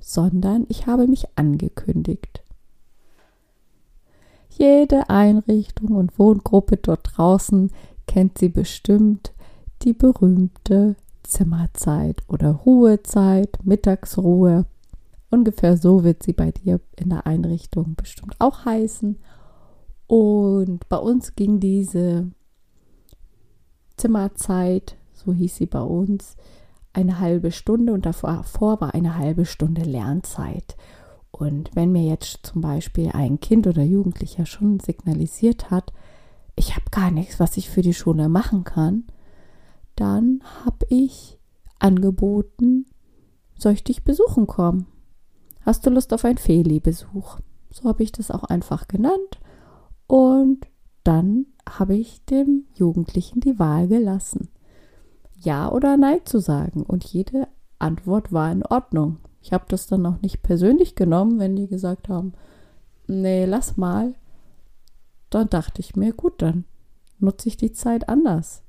sondern 0.00 0.66
ich 0.68 0.86
habe 0.86 1.06
mich 1.06 1.26
angekündigt. 1.36 2.42
Jede 4.50 5.10
Einrichtung 5.10 5.94
und 5.96 6.18
Wohngruppe 6.18 6.78
dort 6.78 7.16
draußen 7.16 7.70
kennt 8.06 8.38
sie 8.38 8.48
bestimmt 8.48 9.32
die 9.82 9.92
berühmte 9.92 10.96
Zimmerzeit 11.22 12.22
oder 12.28 12.52
Ruhezeit, 12.52 13.58
Mittagsruhe. 13.64 14.64
Ungefähr 15.28 15.76
so 15.76 16.04
wird 16.04 16.22
sie 16.22 16.32
bei 16.32 16.52
dir 16.52 16.80
in 16.96 17.10
der 17.10 17.26
Einrichtung 17.26 17.94
bestimmt 17.96 18.36
auch 18.38 18.64
heißen. 18.64 19.18
Und 20.06 20.88
bei 20.88 20.98
uns 20.98 21.34
ging 21.34 21.60
diese 21.60 22.30
Zimmerzeit, 23.96 24.96
so 25.12 25.32
hieß 25.32 25.56
sie 25.56 25.66
bei 25.66 25.82
uns, 25.82 26.36
eine 26.92 27.20
halbe 27.20 27.52
Stunde 27.52 27.92
und 27.92 28.06
davor 28.06 28.80
war 28.80 28.94
eine 28.94 29.16
halbe 29.16 29.44
Stunde 29.44 29.82
Lernzeit. 29.82 30.76
Und 31.30 31.70
wenn 31.74 31.92
mir 31.92 32.04
jetzt 32.04 32.46
zum 32.46 32.62
Beispiel 32.62 33.10
ein 33.12 33.40
Kind 33.40 33.66
oder 33.66 33.82
Jugendlicher 33.82 34.46
schon 34.46 34.80
signalisiert 34.80 35.70
hat, 35.70 35.92
ich 36.54 36.74
habe 36.74 36.86
gar 36.90 37.10
nichts, 37.10 37.38
was 37.38 37.58
ich 37.58 37.68
für 37.68 37.82
die 37.82 37.92
Schule 37.92 38.30
machen 38.30 38.64
kann, 38.64 39.04
dann 39.94 40.42
habe 40.64 40.86
ich 40.88 41.38
angeboten, 41.78 42.86
soll 43.58 43.72
ich 43.72 43.84
dich 43.84 44.04
besuchen 44.04 44.46
kommen? 44.46 44.86
Hast 45.60 45.84
du 45.84 45.90
Lust 45.90 46.14
auf 46.14 46.24
einen 46.24 46.38
Feli-Besuch? 46.38 47.40
So 47.70 47.88
habe 47.88 48.02
ich 48.02 48.12
das 48.12 48.30
auch 48.30 48.44
einfach 48.44 48.88
genannt. 48.88 49.40
Dann 51.06 51.46
habe 51.68 51.94
ich 51.94 52.24
dem 52.24 52.64
Jugendlichen 52.74 53.38
die 53.38 53.60
Wahl 53.60 53.86
gelassen, 53.86 54.48
Ja 55.36 55.70
oder 55.70 55.96
Nein 55.96 56.18
zu 56.24 56.40
sagen. 56.40 56.82
Und 56.82 57.04
jede 57.04 57.46
Antwort 57.78 58.32
war 58.32 58.50
in 58.50 58.64
Ordnung. 58.64 59.18
Ich 59.40 59.52
habe 59.52 59.66
das 59.68 59.86
dann 59.86 60.04
auch 60.04 60.20
nicht 60.20 60.42
persönlich 60.42 60.96
genommen, 60.96 61.38
wenn 61.38 61.54
die 61.54 61.68
gesagt 61.68 62.08
haben, 62.08 62.32
nee, 63.06 63.44
lass 63.44 63.76
mal. 63.76 64.14
Dann 65.30 65.48
dachte 65.48 65.80
ich 65.80 65.94
mir, 65.94 66.12
gut, 66.12 66.42
dann 66.42 66.64
nutze 67.20 67.50
ich 67.50 67.56
die 67.56 67.70
Zeit 67.70 68.08
anders. 68.08 68.64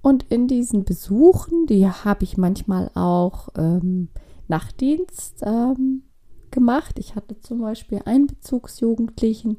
Und 0.00 0.24
in 0.30 0.48
diesen 0.48 0.84
Besuchen, 0.84 1.66
die 1.66 1.86
habe 1.86 2.24
ich 2.24 2.38
manchmal 2.38 2.90
auch 2.94 3.50
ähm, 3.58 4.08
Nachtdienst 4.48 5.42
ähm, 5.42 6.04
gemacht. 6.50 6.98
Ich 6.98 7.16
hatte 7.16 7.38
zum 7.38 7.60
Beispiel 7.60 8.00
einen 8.06 8.28
Bezugsjugendlichen, 8.28 9.58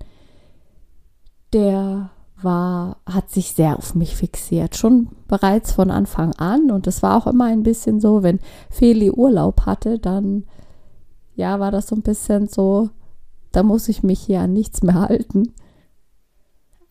der 1.53 2.09
war, 2.41 2.97
hat 3.05 3.29
sich 3.29 3.53
sehr 3.53 3.77
auf 3.77 3.95
mich 3.95 4.15
fixiert, 4.15 4.75
schon 4.75 5.09
bereits 5.27 5.71
von 5.71 5.91
Anfang 5.91 6.33
an. 6.33 6.71
Und 6.71 6.87
es 6.87 7.01
war 7.01 7.17
auch 7.17 7.27
immer 7.27 7.45
ein 7.45 7.63
bisschen 7.63 7.99
so, 7.99 8.23
wenn 8.23 8.39
Feli 8.69 9.11
Urlaub 9.11 9.65
hatte, 9.65 9.99
dann 9.99 10.45
ja, 11.35 11.59
war 11.59 11.71
das 11.71 11.87
so 11.87 11.95
ein 11.95 12.01
bisschen 12.01 12.47
so, 12.47 12.89
da 13.51 13.63
muss 13.63 13.89
ich 13.89 14.03
mich 14.03 14.19
hier 14.19 14.41
an 14.41 14.53
nichts 14.53 14.83
mehr 14.83 14.99
halten. 14.99 15.53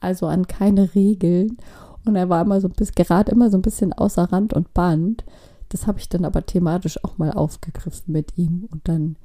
Also 0.01 0.27
an 0.27 0.47
keine 0.47 0.95
Regeln. 0.95 1.59
Und 2.05 2.17
er 2.17 2.29
war 2.29 2.43
immer 2.43 2.61
so 2.61 2.69
bis 2.69 2.93
gerade 2.93 3.31
immer 3.31 3.51
so 3.51 3.59
ein 3.59 3.63
bisschen 3.63 3.93
außer 3.93 4.33
Rand 4.33 4.53
und 4.53 4.75
Band. 4.75 5.25
Das 5.69 5.87
habe 5.87 5.99
ich 5.99 6.09
dann 6.09 6.25
aber 6.25 6.45
thematisch 6.45 7.03
auch 7.05 7.19
mal 7.19 7.31
aufgegriffen 7.31 8.13
mit 8.13 8.37
ihm. 8.37 8.69
Und 8.71 8.89
dann 8.89 9.17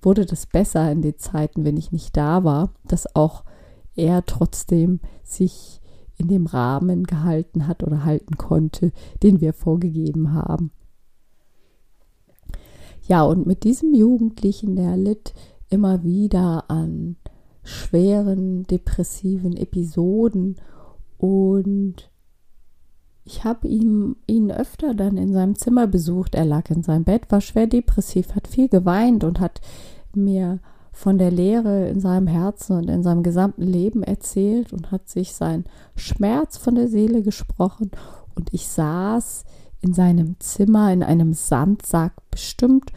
wurde 0.00 0.24
das 0.24 0.46
besser 0.46 0.90
in 0.90 1.02
den 1.02 1.18
Zeiten, 1.18 1.64
wenn 1.64 1.76
ich 1.76 1.92
nicht 1.92 2.16
da 2.16 2.44
war, 2.44 2.70
dass 2.84 3.14
auch 3.14 3.44
er 3.96 4.24
trotzdem 4.24 5.00
sich 5.22 5.80
in 6.16 6.28
dem 6.28 6.46
Rahmen 6.46 7.04
gehalten 7.04 7.66
hat 7.66 7.82
oder 7.82 8.04
halten 8.04 8.36
konnte, 8.36 8.92
den 9.22 9.40
wir 9.40 9.52
vorgegeben 9.52 10.32
haben. 10.32 10.70
Ja, 13.08 13.24
und 13.24 13.46
mit 13.46 13.64
diesem 13.64 13.94
Jugendlichen, 13.94 14.76
der 14.76 14.96
litt 14.96 15.34
immer 15.68 16.04
wieder 16.04 16.70
an 16.70 17.16
schweren 17.64 18.64
depressiven 18.64 19.56
Episoden 19.56 20.56
und 21.18 22.10
ich 23.24 23.44
habe 23.44 23.68
ihn, 23.68 24.16
ihn 24.26 24.50
öfter 24.50 24.94
dann 24.94 25.16
in 25.16 25.32
seinem 25.32 25.54
Zimmer 25.54 25.86
besucht. 25.86 26.34
Er 26.34 26.44
lag 26.44 26.70
in 26.70 26.82
seinem 26.82 27.04
Bett, 27.04 27.30
war 27.30 27.40
schwer 27.40 27.68
depressiv, 27.68 28.34
hat 28.34 28.48
viel 28.48 28.68
geweint 28.68 29.22
und 29.22 29.38
hat 29.38 29.60
mir 30.12 30.58
von 30.92 31.18
der 31.18 31.30
Leere 31.30 31.88
in 31.88 32.00
seinem 32.00 32.26
Herzen 32.26 32.76
und 32.76 32.88
in 32.88 33.02
seinem 33.02 33.22
gesamten 33.22 33.62
Leben 33.62 34.02
erzählt 34.02 34.72
und 34.72 34.90
hat 34.90 35.08
sich 35.08 35.34
sein 35.34 35.64
Schmerz 35.96 36.56
von 36.56 36.74
der 36.74 36.88
Seele 36.88 37.22
gesprochen. 37.22 37.90
Und 38.34 38.52
ich 38.52 38.68
saß 38.68 39.44
in 39.80 39.94
seinem 39.94 40.36
Zimmer 40.38 40.92
in 40.92 41.02
einem 41.02 41.32
Sandsack, 41.32 42.12
bestimmt 42.30 42.92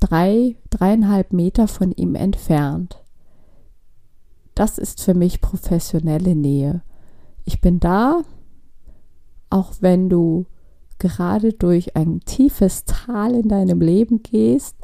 drei, 0.00 0.56
dreieinhalb 0.70 1.32
Meter 1.32 1.68
von 1.68 1.92
ihm 1.92 2.14
entfernt. 2.14 3.02
Das 4.54 4.78
ist 4.78 5.02
für 5.02 5.14
mich 5.14 5.40
professionelle 5.40 6.34
Nähe. 6.34 6.82
Ich 7.44 7.60
bin 7.60 7.80
da, 7.80 8.22
auch 9.50 9.74
wenn 9.80 10.08
du 10.08 10.46
gerade 10.98 11.52
durch 11.52 11.96
ein 11.96 12.20
tiefes 12.20 12.84
Tal 12.84 13.34
in 13.34 13.48
deinem 13.48 13.80
Leben 13.80 14.22
gehst. 14.22 14.76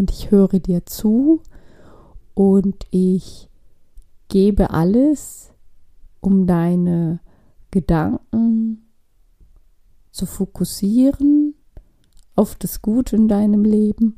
Und 0.00 0.10
ich 0.12 0.30
höre 0.30 0.60
dir 0.60 0.86
zu 0.86 1.42
und 2.32 2.86
ich 2.90 3.50
gebe 4.28 4.70
alles, 4.70 5.52
um 6.20 6.46
deine 6.46 7.20
Gedanken 7.70 8.88
zu 10.10 10.24
fokussieren 10.24 11.52
auf 12.34 12.54
das 12.54 12.80
Gute 12.80 13.14
in 13.14 13.28
deinem 13.28 13.62
Leben, 13.62 14.16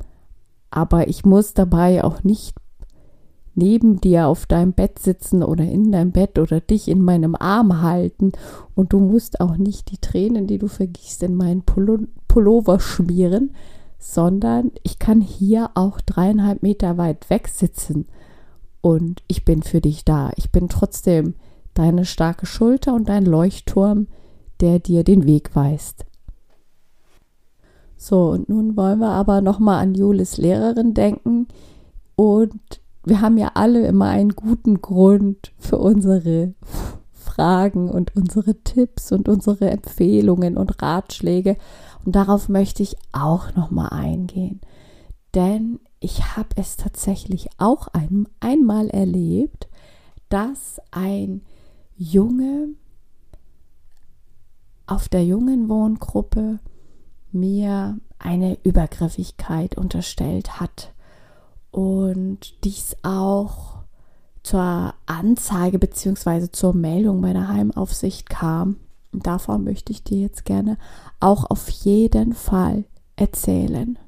aber 0.71 1.09
ich 1.09 1.25
muss 1.25 1.53
dabei 1.53 2.05
auch 2.05 2.23
nicht 2.23 2.55
neben 3.57 4.01
dir 4.01 4.29
auf 4.29 4.47
deinem 4.47 4.75
Bett 4.75 5.01
sitzen 5.01 5.43
oder 5.43 5.65
in 5.65 5.91
deinem 5.91 6.13
Bett 6.13 6.39
oder 6.39 6.61
dich 6.61 6.87
in 6.87 7.03
meinem 7.03 7.35
Arm 7.35 7.83
halten. 7.83 8.31
Und 8.77 8.93
du 8.93 9.01
musst 9.01 9.41
auch 9.41 9.57
nicht 9.57 9.91
die 9.91 9.99
Tränen, 9.99 10.47
die 10.47 10.59
du 10.59 10.69
vergießt, 10.69 11.25
in 11.25 11.35
meinen 11.35 11.65
Pullover 11.65 12.79
schmieren, 12.79 13.51
sondern 14.03 14.73
ich 14.83 14.99
kann 14.99 15.21
hier 15.21 15.71
auch 15.75 16.01
dreieinhalb 16.01 16.61
Meter 16.63 16.99
weit 16.99 17.31
weg 17.31 17.47
sitzen 17.47 18.09
und 18.81 19.23
ich 19.29 19.45
bin 19.45 19.63
für 19.63 19.81
dich 19.81 20.05
da. 20.05 20.33
Ich 20.37 20.51
bin 20.51 20.69
trotzdem 20.69 21.35
deine 21.73 22.05
starke 22.05 22.45
Schulter 22.45 22.95
und 22.95 23.09
dein 23.09 23.25
Leuchtturm, 23.25 24.09
der 24.61 24.81
dir 24.81 25.05
den 25.05 25.25
Weg 25.25 25.55
weist. 25.55 26.05
So, 27.97 28.31
und 28.31 28.49
nun 28.49 28.77
wollen 28.77 28.99
wir 28.99 29.11
aber 29.11 29.41
nochmal 29.41 29.81
an 29.81 29.95
Julis 29.95 30.37
Lehrerin 30.37 30.95
denken 30.95 31.47
und 32.17 32.81
wir 33.05 33.21
haben 33.21 33.39
ja 33.39 33.53
alle 33.55 33.87
immer 33.87 34.07
einen 34.07 34.35
guten 34.35 34.83
Grund 34.83 35.53
für 35.59 35.79
unsere 35.79 36.55
Fragen 37.13 37.89
und 37.89 38.17
unsere 38.17 38.63
Tipps 38.63 39.13
und 39.13 39.29
unsere 39.29 39.71
Empfehlungen 39.71 40.57
und 40.57 40.83
Ratschläge. 40.83 41.57
Und 42.05 42.17
darauf 42.17 42.49
möchte 42.49 42.83
ich 42.83 42.97
auch 43.13 43.55
nochmal 43.55 43.91
eingehen. 43.91 44.61
Denn 45.35 45.81
ich 46.01 46.37
habe 46.37 46.49
es 46.57 46.77
tatsächlich 46.77 47.49
auch 47.59 47.89
ein, 47.89 48.29
einmal 48.41 48.89
erlebt, 48.91 49.69
dass 50.29 50.81
ein 50.91 51.43
Junge 51.97 52.69
auf 54.87 55.09
der 55.09 55.25
jungen 55.25 55.69
Wohngruppe 55.69 56.59
mir 57.31 57.99
eine 58.19 58.59
Übergriffigkeit 58.63 59.77
unterstellt 59.77 60.61
hat 60.61 60.93
und 61.71 62.65
dies 62.65 62.97
auch 63.03 63.83
zur 64.43 64.95
Anzeige 65.07 65.79
bzw. 65.79 66.51
zur 66.51 66.75
Meldung 66.75 67.21
meiner 67.21 67.49
Heimaufsicht 67.49 68.29
kam. 68.29 68.77
Und 69.13 69.27
davon 69.27 69.65
möchte 69.65 69.93
ich 69.93 70.03
dir 70.03 70.19
jetzt 70.19 70.45
gerne 70.45 70.79
auch 71.21 71.45
auf 71.51 71.69
jeden 71.69 72.33
Fall 72.33 72.85
erzählen. 73.17 73.99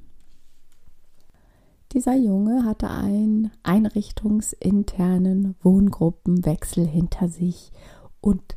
Dieser 1.92 2.16
Junge 2.16 2.64
hatte 2.64 2.90
einen 2.90 3.52
einrichtungsinternen 3.62 5.54
Wohngruppenwechsel 5.62 6.86
hinter 6.86 7.28
sich 7.28 7.70
und 8.20 8.56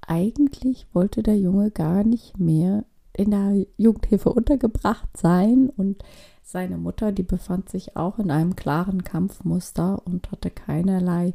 eigentlich 0.00 0.88
wollte 0.92 1.22
der 1.22 1.38
Junge 1.38 1.70
gar 1.70 2.02
nicht 2.02 2.40
mehr 2.40 2.84
in 3.16 3.30
der 3.30 3.66
Jugendhilfe 3.76 4.32
untergebracht 4.32 5.16
sein 5.16 5.70
und 5.76 6.02
seine 6.42 6.76
Mutter, 6.76 7.12
die 7.12 7.22
befand 7.22 7.68
sich 7.68 7.96
auch 7.96 8.18
in 8.18 8.32
einem 8.32 8.56
klaren 8.56 9.04
Kampfmuster 9.04 10.04
und 10.04 10.32
hatte 10.32 10.50
keinerlei 10.50 11.34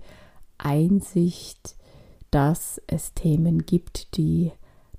Einsicht, 0.57 1.76
dass 2.31 2.81
es 2.87 3.13
Themen 3.13 3.65
gibt, 3.65 4.17
die 4.17 4.51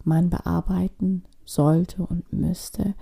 man 0.04 0.30
bearbeiten 0.30 1.24
sollte 1.44 2.02
und 2.04 2.32
müsste. 2.32 2.94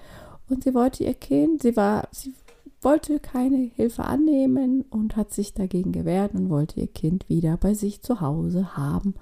Und 0.48 0.64
sie 0.64 0.74
wollte 0.74 1.04
ihr 1.04 1.14
Kind, 1.14 1.62
sie 1.62 1.76
war, 1.76 2.08
sie 2.12 2.34
wollte 2.80 3.18
keine 3.18 3.56
Hilfe 3.56 4.04
annehmen 4.04 4.82
und 4.90 5.16
hat 5.16 5.32
sich 5.32 5.54
dagegen 5.54 5.92
gewehrt 5.92 6.34
und 6.34 6.50
wollte 6.50 6.80
ihr 6.80 6.86
Kind 6.86 7.28
wieder 7.28 7.56
bei 7.56 7.74
sich 7.74 8.02
zu 8.02 8.20
Hause 8.20 8.76
haben. 8.76 9.14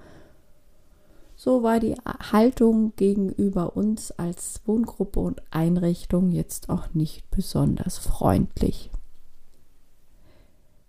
So 1.37 1.62
war 1.62 1.80
die 1.80 1.94
Haltung 2.32 2.92
gegenüber 2.96 3.76
uns 3.76 4.12
als 4.12 4.61
Wohngruppe 4.66 5.20
und 5.20 5.42
Einrichtung 5.50 6.30
jetzt 6.30 6.68
auch 6.70 6.94
nicht 6.94 7.28
besonders 7.30 7.99
freundlich. 7.99 8.90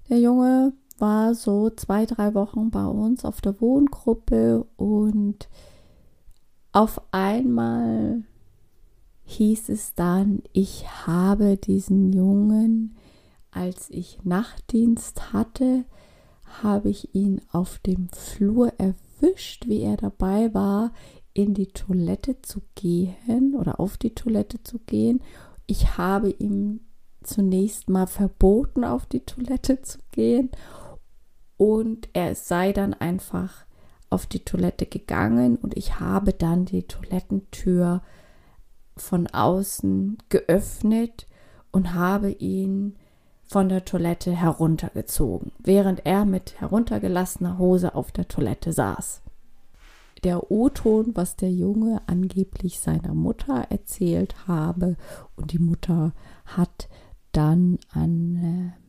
Der 0.09 0.19
Junge 0.19 0.73
war 0.97 1.35
so 1.35 1.69
zwei, 1.69 2.05
drei 2.05 2.33
Wochen 2.33 2.69
bei 2.71 2.85
uns 2.85 3.25
auf 3.25 3.41
der 3.41 3.59
Wohngruppe 3.59 4.65
und 4.77 5.49
auf 6.71 7.01
einmal 7.11 8.23
hieß 9.23 9.69
es 9.69 9.93
dann, 9.95 10.43
ich 10.53 10.85
habe 11.07 11.57
diesen 11.57 12.13
Jungen, 12.13 12.95
als 13.51 13.89
ich 13.89 14.19
Nachtdienst 14.23 15.33
hatte, 15.33 15.85
habe 16.61 16.89
ich 16.89 17.15
ihn 17.15 17.41
auf 17.51 17.79
dem 17.79 18.09
Flur 18.09 18.71
erwischt 18.77 19.67
wie 19.67 19.81
er 19.81 19.97
dabei 19.97 20.53
war, 20.53 20.91
in 21.33 21.53
die 21.53 21.67
Toilette 21.67 22.41
zu 22.41 22.61
gehen 22.75 23.55
oder 23.55 23.79
auf 23.79 23.97
die 23.97 24.13
Toilette 24.13 24.63
zu 24.63 24.79
gehen. 24.79 25.21
Ich 25.65 25.97
habe 25.97 26.29
ihm 26.29 26.81
zunächst 27.23 27.89
mal 27.89 28.07
verboten, 28.07 28.83
auf 28.83 29.05
die 29.05 29.21
Toilette 29.21 29.81
zu 29.81 29.99
gehen 30.11 30.51
und 31.57 32.09
er 32.13 32.35
sei 32.35 32.73
dann 32.73 32.93
einfach 32.93 33.65
auf 34.09 34.25
die 34.25 34.45
Toilette 34.45 34.85
gegangen 34.85 35.57
und 35.57 35.75
ich 35.77 35.99
habe 35.99 36.33
dann 36.33 36.65
die 36.65 36.83
Toilettentür 36.83 38.01
von 38.97 39.27
außen 39.27 40.17
geöffnet 40.29 41.27
und 41.71 41.93
habe 41.93 42.31
ihn 42.31 42.95
von 43.47 43.69
der 43.69 43.85
Toilette 43.85 44.31
heruntergezogen, 44.31 45.51
während 45.59 46.05
er 46.05 46.25
mit 46.25 46.59
heruntergelassener 46.59 47.57
Hose 47.57 47.93
auf 47.95 48.11
der 48.11 48.27
Toilette 48.27 48.73
saß. 48.73 49.21
Der 50.23 50.49
O-Ton, 50.51 51.11
was 51.13 51.35
der 51.35 51.51
Junge 51.51 52.01
angeblich 52.07 52.79
seiner 52.79 53.13
Mutter 53.13 53.67
erzählt 53.69 54.47
habe, 54.47 54.95
und 55.35 55.51
die 55.51 55.59
Mutter 55.59 56.13
hat 56.45 56.89
dann 57.31 57.77
an 57.91 58.73
äh, 58.75 58.84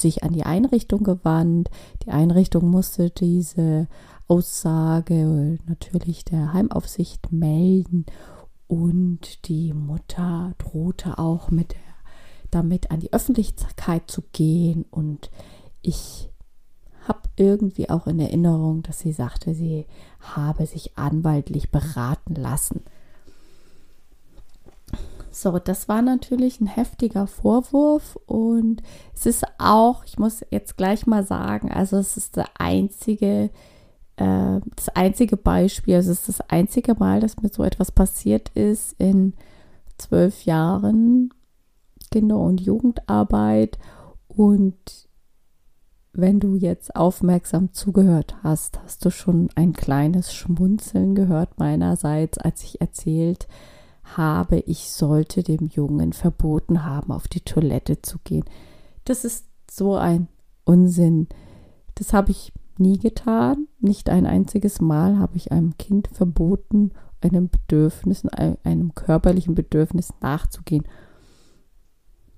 sich 0.00 0.22
an 0.22 0.32
die 0.32 0.44
Einrichtung 0.44 1.02
gewandt. 1.02 1.70
Die 2.04 2.10
Einrichtung 2.10 2.70
musste 2.70 3.10
diese 3.10 3.88
Aussage 4.28 5.58
natürlich 5.66 6.24
der 6.24 6.52
Heimaufsicht 6.52 7.32
melden 7.32 8.06
und 8.68 9.48
die 9.48 9.72
Mutter 9.72 10.54
drohte 10.58 11.18
auch 11.18 11.50
mit 11.50 11.74
damit 12.50 12.90
an 12.90 13.00
die 13.00 13.12
Öffentlichkeit 13.12 14.10
zu 14.10 14.22
gehen. 14.32 14.84
Und 14.90 15.30
ich 15.82 16.30
habe 17.06 17.20
irgendwie 17.36 17.90
auch 17.90 18.06
in 18.06 18.20
Erinnerung, 18.20 18.82
dass 18.82 19.00
sie 19.00 19.12
sagte, 19.12 19.54
sie 19.54 19.86
habe 20.20 20.66
sich 20.66 20.96
anwaltlich 20.96 21.70
beraten 21.70 22.34
lassen. 22.34 22.82
So, 25.32 25.58
das 25.58 25.88
war 25.88 26.02
natürlich 26.02 26.60
ein 26.60 26.66
heftiger 26.66 27.26
Vorwurf 27.26 28.18
und 28.26 28.82
es 29.14 29.26
ist 29.26 29.44
auch, 29.58 30.04
ich 30.04 30.18
muss 30.18 30.44
jetzt 30.50 30.76
gleich 30.76 31.06
mal 31.06 31.24
sagen, 31.24 31.70
also 31.70 31.98
es 31.98 32.16
ist 32.16 32.36
der 32.36 32.48
einzige, 32.58 33.50
äh, 34.16 34.60
das 34.74 34.88
einzige 34.94 35.36
Beispiel, 35.36 35.94
also 35.96 36.10
es 36.10 36.20
ist 36.20 36.40
das 36.40 36.50
einzige 36.50 36.94
Mal, 36.94 37.20
dass 37.20 37.40
mir 37.40 37.48
so 37.48 37.62
etwas 37.62 37.92
passiert 37.92 38.48
ist 38.50 38.94
in 38.98 39.34
zwölf 39.98 40.44
Jahren 40.44 41.32
Kinder- 42.10 42.38
und 42.38 42.60
Jugendarbeit. 42.60 43.78
Und 44.26 45.08
wenn 46.12 46.40
du 46.40 46.56
jetzt 46.56 46.96
aufmerksam 46.96 47.72
zugehört 47.72 48.34
hast, 48.42 48.82
hast 48.82 49.04
du 49.04 49.10
schon 49.10 49.48
ein 49.54 49.74
kleines 49.74 50.34
Schmunzeln 50.34 51.14
gehört 51.14 51.58
meinerseits, 51.60 52.38
als 52.38 52.64
ich 52.64 52.80
erzählt 52.80 53.46
habe, 53.48 53.79
ich 54.66 54.90
sollte 54.90 55.42
dem 55.42 55.66
Jungen 55.66 56.12
verboten 56.12 56.84
haben, 56.84 57.12
auf 57.12 57.28
die 57.28 57.40
Toilette 57.40 58.02
zu 58.02 58.18
gehen. 58.24 58.44
Das 59.04 59.24
ist 59.24 59.46
so 59.70 59.94
ein 59.96 60.28
Unsinn. 60.64 61.28
Das 61.94 62.12
habe 62.12 62.30
ich 62.30 62.52
nie 62.78 62.98
getan. 62.98 63.68
Nicht 63.78 64.10
ein 64.10 64.26
einziges 64.26 64.80
Mal 64.80 65.18
habe 65.18 65.36
ich 65.36 65.52
einem 65.52 65.76
Kind 65.78 66.08
verboten, 66.08 66.92
einem 67.20 67.48
Bedürfnis, 67.48 68.26
einem 68.26 68.94
körperlichen 68.94 69.54
Bedürfnis 69.54 70.12
nachzugehen. 70.20 70.84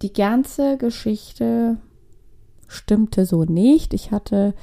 Die 0.03 0.13
ganze 0.13 0.77
Geschichte 0.77 1.79
stimmte 2.67 3.25
so 3.25 3.45
nicht. 3.45 3.95
Ich 3.95 4.11
hatte 4.11 4.55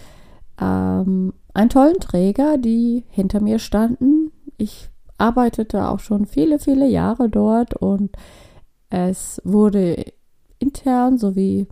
ähm, 0.59 1.33
einen 1.53 1.69
tollen 1.69 1.99
Träger, 1.99 2.57
die 2.57 3.05
hinter 3.09 3.41
mir 3.41 3.59
standen. 3.59 4.31
Ich 4.57 4.89
arbeitete 5.19 5.87
auch 5.87 5.99
schon 5.99 6.25
viele, 6.25 6.59
viele 6.59 6.87
Jahre 6.87 7.29
dort 7.29 7.75
und 7.75 8.11
es 8.89 9.41
wurde 9.43 10.05
intern 10.57 11.17
sowie 11.17 11.67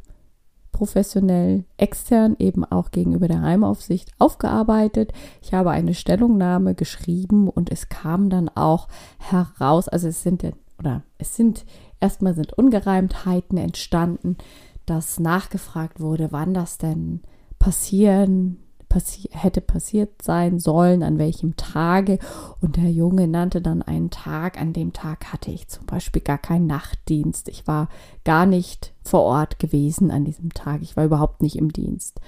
professionell 0.72 1.64
extern 1.78 2.36
eben 2.38 2.64
auch 2.64 2.92
gegenüber 2.92 3.28
der 3.28 3.42
Heimaufsicht 3.42 4.12
aufgearbeitet. 4.20 5.12
Ich 5.42 5.54
habe 5.54 5.72
eine 5.72 5.96
Stellungnahme 5.96 6.76
geschrieben 6.76 7.50
und 7.50 7.72
es 7.72 7.90
kam 7.90 8.30
dann 8.30 8.50
auch 8.50 8.88
heraus, 9.18 9.88
also 9.88 10.08
es 10.08 10.22
sind 10.22 10.44
oder 10.78 11.02
es 11.18 11.36
sind 11.36 11.66
Erstmal 12.00 12.36
sind 12.36 12.54
Ungereimtheiten 12.54 13.58
entstanden, 13.58 14.38
dass 14.86 15.20
nachgefragt 15.20 16.00
wurde, 16.00 16.32
wann 16.32 16.54
das 16.54 16.78
denn 16.78 17.22
passieren 17.60 18.58
passi 18.90 19.30
hätte 19.32 19.62
passiert 19.62 20.22
sein 20.22 20.60
sollen, 20.60 21.04
an 21.04 21.18
welchem 21.18 21.56
Tage. 21.56 22.20
Und 22.62 22.78
der 22.78 22.92
Junge 22.92 23.28
nannte 23.28 23.62
dann 23.62 23.82
einen 23.82 24.10
Tag. 24.10 24.60
An 24.60 24.74
dem 24.74 24.94
Tag 24.94 25.32
hatte 25.32 25.52
ich 25.52 25.68
zum 25.68 25.86
Beispiel 25.86 26.22
gar 26.22 26.38
keinen 26.38 26.68
Nachtdienst. 26.68 27.50
Ich 27.50 27.68
war 27.68 27.90
gar 28.24 28.46
nicht 28.46 28.94
vor 29.04 29.22
Ort 29.22 29.60
gewesen 29.60 30.12
an 30.12 30.26
diesem 30.26 30.54
Tag. 30.54 30.82
Ich 30.82 30.98
war 30.98 31.06
überhaupt 31.06 31.42
nicht 31.42 31.58
im 31.58 31.72
Dienst. 31.72 32.20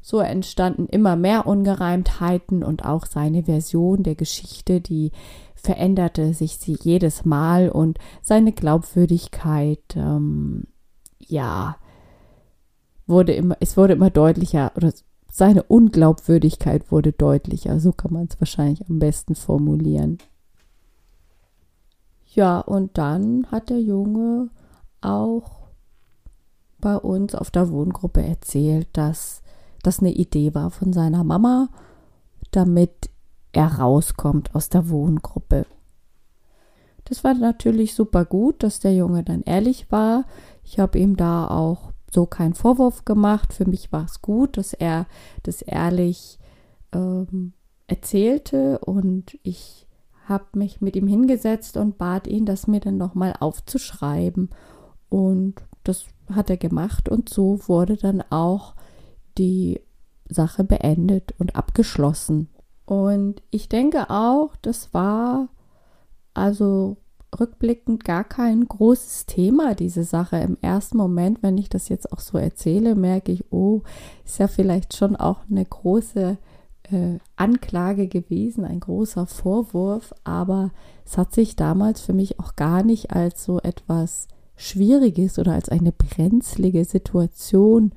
So 0.00 0.20
entstanden 0.20 0.86
immer 0.86 1.16
mehr 1.16 1.46
Ungereimtheiten 1.46 2.62
und 2.62 2.84
auch 2.84 3.04
seine 3.04 3.44
Version 3.44 4.02
der 4.02 4.14
Geschichte, 4.14 4.80
die 4.80 5.12
veränderte 5.54 6.32
sich 6.34 6.56
sie 6.56 6.78
jedes 6.80 7.24
Mal 7.24 7.68
und 7.68 7.98
seine 8.22 8.52
Glaubwürdigkeit, 8.52 9.96
ähm, 9.96 10.64
ja, 11.18 11.76
wurde 13.06 13.32
immer, 13.32 13.56
es 13.60 13.76
wurde 13.76 13.94
immer 13.94 14.10
deutlicher 14.10 14.72
oder 14.76 14.92
seine 15.30 15.62
Unglaubwürdigkeit 15.62 16.90
wurde 16.90 17.12
deutlicher. 17.12 17.80
So 17.80 17.92
kann 17.92 18.12
man 18.12 18.28
es 18.30 18.40
wahrscheinlich 18.40 18.88
am 18.88 18.98
besten 18.98 19.34
formulieren. 19.34 20.18
Ja, 22.34 22.60
und 22.60 22.98
dann 22.98 23.46
hat 23.50 23.70
der 23.70 23.80
Junge 23.80 24.50
auch 25.00 25.68
bei 26.80 26.96
uns 26.96 27.34
auf 27.34 27.50
der 27.50 27.70
Wohngruppe 27.70 28.22
erzählt, 28.22 28.88
dass 28.92 29.42
das 29.82 30.00
eine 30.00 30.12
Idee 30.12 30.54
war 30.54 30.70
von 30.70 30.92
seiner 30.92 31.24
Mama, 31.24 31.68
damit 32.50 33.10
er 33.52 33.78
rauskommt 33.78 34.54
aus 34.54 34.68
der 34.68 34.88
Wohngruppe. 34.88 35.66
Das 37.04 37.24
war 37.24 37.34
natürlich 37.34 37.94
super 37.94 38.24
gut, 38.24 38.62
dass 38.62 38.80
der 38.80 38.94
Junge 38.94 39.24
dann 39.24 39.42
ehrlich 39.42 39.90
war. 39.90 40.24
Ich 40.62 40.78
habe 40.78 40.98
ihm 40.98 41.16
da 41.16 41.48
auch 41.48 41.92
so 42.10 42.26
keinen 42.26 42.54
Vorwurf 42.54 43.04
gemacht. 43.04 43.52
Für 43.52 43.68
mich 43.68 43.92
war 43.92 44.04
es 44.04 44.22
gut, 44.22 44.56
dass 44.56 44.72
er 44.72 45.06
das 45.42 45.62
ehrlich 45.62 46.38
ähm, 46.92 47.52
erzählte 47.86 48.78
und 48.80 49.38
ich 49.42 49.86
habe 50.26 50.44
mich 50.54 50.80
mit 50.80 50.94
ihm 50.94 51.06
hingesetzt 51.06 51.76
und 51.76 51.96
bat 51.96 52.26
ihn, 52.26 52.44
das 52.44 52.66
mir 52.66 52.80
dann 52.80 52.98
nochmal 52.98 53.34
aufzuschreiben. 53.40 54.50
Und 55.08 55.54
das 55.84 56.04
hat 56.30 56.50
er 56.50 56.58
gemacht 56.58 57.08
und 57.08 57.30
so 57.30 57.60
wurde 57.66 57.96
dann 57.96 58.22
auch 58.30 58.74
die 59.38 59.80
Sache 60.28 60.64
beendet 60.64 61.34
und 61.38 61.56
abgeschlossen. 61.56 62.50
Und 62.84 63.42
ich 63.50 63.68
denke 63.68 64.10
auch, 64.10 64.54
das 64.56 64.92
war 64.92 65.48
also 66.34 66.98
rückblickend 67.38 68.04
gar 68.04 68.24
kein 68.24 68.66
großes 68.66 69.26
Thema, 69.26 69.74
diese 69.74 70.04
Sache. 70.04 70.38
Im 70.38 70.56
ersten 70.60 70.96
Moment, 70.96 71.42
wenn 71.42 71.58
ich 71.58 71.68
das 71.68 71.88
jetzt 71.88 72.12
auch 72.12 72.20
so 72.20 72.38
erzähle, 72.38 72.94
merke 72.94 73.32
ich, 73.32 73.52
oh, 73.52 73.82
ist 74.24 74.38
ja 74.38 74.48
vielleicht 74.48 74.96
schon 74.96 75.16
auch 75.16 75.40
eine 75.50 75.64
große 75.64 76.38
äh, 76.90 77.18
Anklage 77.36 78.08
gewesen, 78.08 78.64
ein 78.64 78.80
großer 78.80 79.26
Vorwurf, 79.26 80.14
aber 80.24 80.70
es 81.04 81.18
hat 81.18 81.34
sich 81.34 81.56
damals 81.56 82.00
für 82.00 82.12
mich 82.12 82.40
auch 82.40 82.56
gar 82.56 82.82
nicht 82.82 83.12
als 83.12 83.44
so 83.44 83.60
etwas 83.60 84.28
Schwieriges 84.56 85.38
oder 85.38 85.52
als 85.52 85.68
eine 85.68 85.92
brenzlige 85.92 86.84
Situation 86.84 87.92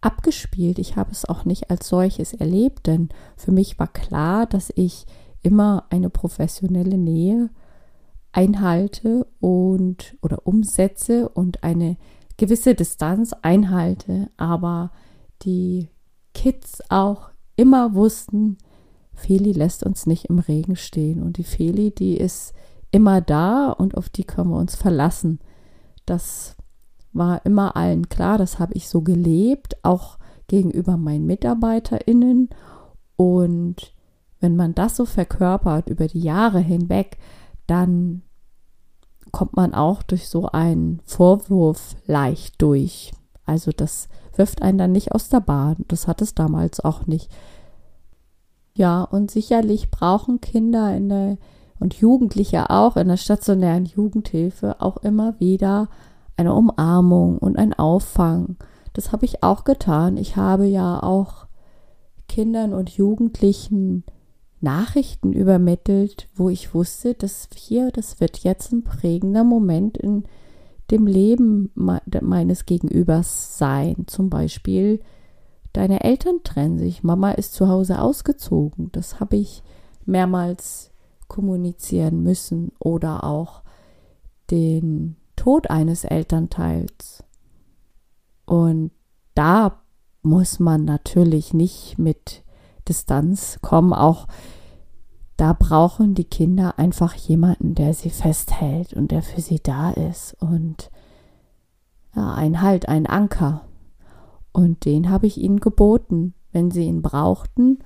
abgespielt. 0.00 0.78
Ich 0.78 0.96
habe 0.96 1.10
es 1.10 1.24
auch 1.24 1.44
nicht 1.44 1.70
als 1.70 1.88
solches 1.88 2.32
erlebt, 2.32 2.86
denn 2.86 3.08
für 3.36 3.52
mich 3.52 3.78
war 3.78 3.88
klar, 3.88 4.46
dass 4.46 4.72
ich 4.74 5.04
immer 5.42 5.84
eine 5.90 6.10
professionelle 6.10 6.96
Nähe 6.96 7.50
einhalte 8.36 9.26
und 9.40 10.16
oder 10.20 10.46
umsetze 10.46 11.28
und 11.30 11.64
eine 11.64 11.96
gewisse 12.36 12.74
Distanz 12.74 13.32
einhalte, 13.40 14.28
aber 14.36 14.92
die 15.42 15.88
Kids 16.34 16.82
auch 16.90 17.30
immer 17.56 17.94
wussten, 17.94 18.58
Feli 19.14 19.52
lässt 19.52 19.84
uns 19.84 20.04
nicht 20.04 20.26
im 20.26 20.38
Regen 20.38 20.76
stehen. 20.76 21.22
Und 21.22 21.38
die 21.38 21.44
Feli, 21.44 21.94
die 21.94 22.18
ist 22.18 22.52
immer 22.90 23.22
da 23.22 23.70
und 23.70 23.96
auf 23.96 24.10
die 24.10 24.24
können 24.24 24.50
wir 24.50 24.58
uns 24.58 24.76
verlassen. 24.76 25.40
Das 26.04 26.56
war 27.14 27.44
immer 27.46 27.74
allen 27.74 28.10
klar, 28.10 28.36
das 28.36 28.58
habe 28.58 28.74
ich 28.74 28.90
so 28.90 29.00
gelebt, 29.00 29.82
auch 29.82 30.18
gegenüber 30.46 30.98
meinen 30.98 31.24
MitarbeiterInnen. 31.24 32.50
Und 33.16 33.94
wenn 34.40 34.56
man 34.56 34.74
das 34.74 34.96
so 34.96 35.06
verkörpert 35.06 35.88
über 35.88 36.06
die 36.06 36.20
Jahre 36.20 36.60
hinweg, 36.60 37.16
dann 37.66 38.22
kommt 39.32 39.56
man 39.56 39.74
auch 39.74 40.02
durch 40.02 40.28
so 40.28 40.46
einen 40.46 41.00
Vorwurf 41.04 41.96
leicht 42.06 42.60
durch. 42.62 43.12
Also 43.44 43.70
das 43.70 44.08
wirft 44.34 44.62
einen 44.62 44.78
dann 44.78 44.92
nicht 44.92 45.12
aus 45.12 45.28
der 45.28 45.40
Bahn. 45.40 45.84
Das 45.88 46.06
hat 46.06 46.22
es 46.22 46.34
damals 46.34 46.80
auch 46.80 47.06
nicht. 47.06 47.30
Ja, 48.74 49.02
und 49.02 49.30
sicherlich 49.30 49.90
brauchen 49.90 50.40
Kinder 50.40 50.94
in 50.94 51.08
der 51.08 51.38
und 51.78 51.94
Jugendliche 51.94 52.70
auch 52.70 52.96
in 52.96 53.08
der 53.08 53.16
stationären 53.16 53.84
Jugendhilfe 53.84 54.80
auch 54.80 54.96
immer 54.98 55.38
wieder 55.40 55.88
eine 56.36 56.54
Umarmung 56.54 57.38
und 57.38 57.58
ein 57.58 57.74
Auffang. 57.74 58.56
Das 58.92 59.12
habe 59.12 59.24
ich 59.24 59.42
auch 59.42 59.64
getan. 59.64 60.16
Ich 60.16 60.36
habe 60.36 60.66
ja 60.66 61.02
auch 61.02 61.46
Kindern 62.28 62.72
und 62.72 62.90
Jugendlichen 62.90 64.04
Nachrichten 64.60 65.32
übermittelt, 65.32 66.28
wo 66.34 66.48
ich 66.48 66.74
wusste, 66.74 67.14
dass 67.14 67.48
hier, 67.54 67.90
das 67.90 68.20
wird 68.20 68.38
jetzt 68.38 68.72
ein 68.72 68.84
prägender 68.84 69.44
Moment 69.44 69.96
in 69.98 70.24
dem 70.90 71.06
Leben 71.06 71.70
meines 71.74 72.66
Gegenübers 72.66 73.58
sein. 73.58 74.04
Zum 74.06 74.30
Beispiel, 74.30 75.00
deine 75.72 76.04
Eltern 76.04 76.40
trennen 76.44 76.78
sich, 76.78 77.02
Mama 77.02 77.32
ist 77.32 77.54
zu 77.54 77.68
Hause 77.68 78.00
ausgezogen. 78.00 78.90
Das 78.92 79.20
habe 79.20 79.36
ich 79.36 79.62
mehrmals 80.04 80.92
kommunizieren 81.28 82.22
müssen 82.22 82.72
oder 82.78 83.24
auch 83.24 83.62
den 84.50 85.16
Tod 85.34 85.70
eines 85.70 86.04
Elternteils. 86.04 87.24
Und 88.46 88.92
da 89.34 89.82
muss 90.22 90.60
man 90.60 90.84
natürlich 90.84 91.52
nicht 91.52 91.98
mit 91.98 92.42
Distanz 92.88 93.58
kommen. 93.62 93.92
Auch 93.92 94.26
da 95.36 95.52
brauchen 95.52 96.14
die 96.14 96.24
Kinder 96.24 96.78
einfach 96.78 97.14
jemanden, 97.14 97.74
der 97.74 97.92
sie 97.92 98.10
festhält 98.10 98.94
und 98.94 99.10
der 99.10 99.22
für 99.22 99.40
sie 99.40 99.60
da 99.62 99.90
ist 99.90 100.34
und 100.40 100.90
ja, 102.14 102.32
ein 102.34 102.62
Halt, 102.62 102.88
ein 102.88 103.06
Anker. 103.06 103.66
Und 104.52 104.86
den 104.86 105.10
habe 105.10 105.26
ich 105.26 105.36
ihnen 105.36 105.60
geboten, 105.60 106.32
wenn 106.52 106.70
sie 106.70 106.84
ihn 106.84 107.02
brauchten. 107.02 107.80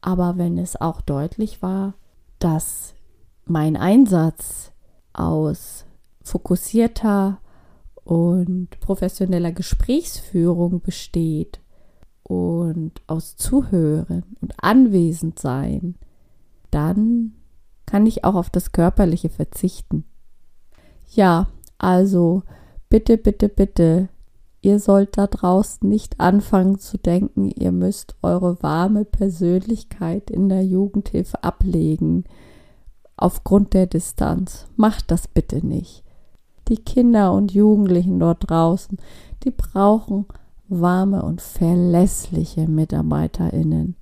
Aber 0.00 0.36
wenn 0.36 0.58
es 0.58 0.80
auch 0.80 1.00
deutlich 1.00 1.62
war, 1.62 1.94
dass 2.40 2.94
mein 3.44 3.76
Einsatz 3.76 4.72
aus 5.12 5.84
fokussierter 6.22 7.38
und 8.02 8.68
professioneller 8.80 9.52
Gesprächsführung 9.52 10.80
besteht 10.80 11.60
und 12.28 13.00
aus 13.06 13.36
Zuhören 13.36 14.22
und 14.40 14.52
anwesend 14.62 15.38
sein, 15.38 15.96
dann 16.70 17.32
kann 17.86 18.06
ich 18.06 18.24
auch 18.24 18.34
auf 18.34 18.50
das 18.50 18.72
Körperliche 18.72 19.30
verzichten. 19.30 20.04
Ja, 21.08 21.48
also 21.78 22.42
bitte, 22.90 23.16
bitte, 23.16 23.48
bitte, 23.48 24.08
ihr 24.60 24.78
sollt 24.78 25.16
da 25.16 25.26
draußen 25.26 25.88
nicht 25.88 26.20
anfangen 26.20 26.78
zu 26.78 26.98
denken, 26.98 27.50
ihr 27.50 27.72
müsst 27.72 28.16
eure 28.22 28.62
warme 28.62 29.06
Persönlichkeit 29.06 30.30
in 30.30 30.50
der 30.50 30.64
Jugendhilfe 30.64 31.42
ablegen 31.42 32.24
aufgrund 33.16 33.72
der 33.72 33.86
Distanz. 33.86 34.66
Macht 34.76 35.10
das 35.10 35.28
bitte 35.28 35.66
nicht. 35.66 36.04
Die 36.68 36.76
Kinder 36.76 37.32
und 37.32 37.52
Jugendlichen 37.52 38.20
dort 38.20 38.50
draußen, 38.50 38.98
die 39.44 39.50
brauchen 39.50 40.26
warme 40.68 41.22
und 41.22 41.40
verlässliche 41.40 42.68
Mitarbeiterinnen. 42.68 43.96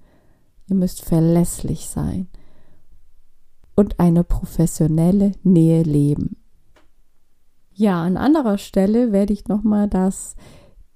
Ihr 0.69 0.77
müsst 0.77 1.03
verlässlich 1.03 1.87
sein 1.87 2.29
und 3.77 4.01
eine 4.01 4.25
professionelle 4.25 5.33
Nähe 5.43 5.83
leben. 5.83 6.37
Ja, 7.73 8.03
an 8.03 8.17
anderer 8.17 8.59
Stelle 8.59 9.13
werde 9.13 9.33
ich 9.33 9.49
nochmal 9.49 9.87
das 9.87 10.35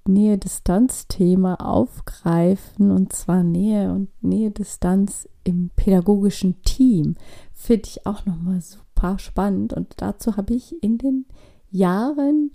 Nähe-Distanz-Thema 0.07 1.55
aufgreifen 1.61 2.89
und 2.91 3.13
zwar 3.13 3.43
Nähe 3.43 3.91
und 3.91 4.09
Nähe-Distanz 4.23 5.29
im 5.43 5.69
pädagogischen 5.75 6.61
Team. 6.63 7.15
Finde 7.53 7.87
ich 7.87 8.05
auch 8.07 8.25
nochmal 8.25 8.61
super 8.61 9.19
spannend 9.19 9.73
und 9.73 9.93
dazu 9.97 10.37
habe 10.37 10.55
ich 10.55 10.81
in 10.83 10.97
den 10.97 11.25
Jahren 11.69 12.51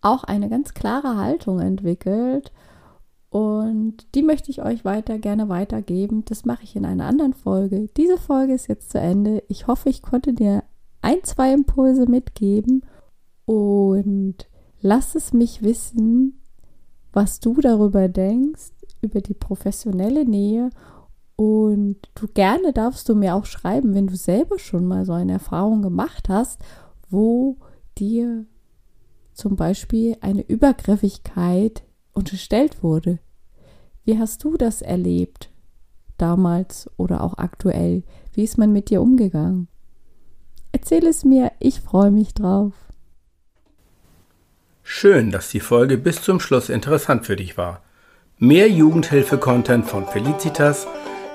auch 0.00 0.24
eine 0.24 0.48
ganz 0.48 0.74
klare 0.74 1.16
Haltung 1.16 1.60
entwickelt 1.60 2.52
und 3.30 4.06
die 4.14 4.22
möchte 4.22 4.50
ich 4.50 4.62
euch 4.62 4.84
weiter 4.84 5.18
gerne 5.18 5.48
weitergeben. 5.48 6.24
Das 6.24 6.44
mache 6.44 6.62
ich 6.62 6.76
in 6.76 6.86
einer 6.86 7.04
anderen 7.04 7.34
Folge. 7.34 7.88
Diese 7.96 8.16
Folge 8.16 8.54
ist 8.54 8.68
jetzt 8.68 8.90
zu 8.90 8.98
Ende. 8.98 9.42
Ich 9.48 9.66
hoffe, 9.66 9.90
ich 9.90 10.00
konnte 10.00 10.32
dir 10.32 10.64
ein, 11.02 11.22
zwei 11.24 11.52
Impulse 11.52 12.06
mitgeben 12.08 12.84
und 13.44 14.48
lass 14.80 15.14
es 15.14 15.32
mich 15.32 15.62
wissen, 15.62 16.40
was 17.12 17.40
du 17.40 17.54
darüber 17.60 18.08
denkst, 18.08 18.72
über 19.02 19.20
die 19.20 19.34
professionelle 19.34 20.24
Nähe 20.24 20.70
und 21.36 21.96
du 22.14 22.26
gerne 22.26 22.72
darfst 22.72 23.08
du 23.08 23.14
mir 23.14 23.36
auch 23.36 23.44
schreiben, 23.44 23.94
wenn 23.94 24.08
du 24.08 24.16
selber 24.16 24.58
schon 24.58 24.86
mal 24.86 25.04
so 25.04 25.12
eine 25.12 25.32
Erfahrung 25.32 25.82
gemacht 25.82 26.28
hast, 26.28 26.60
wo 27.10 27.58
dir 27.96 28.44
zum 29.38 29.56
Beispiel 29.56 30.16
eine 30.20 30.42
Übergriffigkeit 30.42 31.84
unterstellt 32.12 32.82
wurde. 32.82 33.20
Wie 34.04 34.18
hast 34.18 34.42
du 34.42 34.56
das 34.56 34.82
erlebt? 34.82 35.50
Damals 36.16 36.90
oder 36.96 37.22
auch 37.22 37.38
aktuell? 37.38 38.02
Wie 38.32 38.42
ist 38.42 38.58
man 38.58 38.72
mit 38.72 38.90
dir 38.90 39.00
umgegangen? 39.00 39.68
Erzähl 40.72 41.06
es 41.06 41.24
mir, 41.24 41.52
ich 41.60 41.80
freue 41.80 42.10
mich 42.10 42.34
drauf. 42.34 42.72
Schön, 44.82 45.30
dass 45.30 45.50
die 45.50 45.60
Folge 45.60 45.98
bis 45.98 46.22
zum 46.22 46.40
Schluss 46.40 46.68
interessant 46.68 47.24
für 47.24 47.36
dich 47.36 47.56
war. 47.56 47.82
Mehr 48.38 48.68
Jugendhilfe-Content 48.68 49.86
von 49.86 50.06
Felicitas 50.06 50.86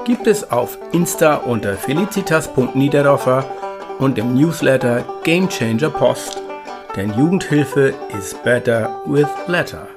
gibt 0.06 0.28
es 0.28 0.52
auf 0.52 0.78
Insta 0.92 1.36
unter 1.38 1.76
felicitas.niederdorfer 1.76 3.46
und 4.00 4.18
im 4.18 4.34
Newsletter 4.34 5.06
Game 5.24 5.48
Changer 5.48 5.90
Post. 5.90 6.43
Denn 6.96 7.12
Jugendhilfe 7.14 7.94
is 8.16 8.36
better 8.44 9.02
with 9.08 9.28
letter. 9.48 9.88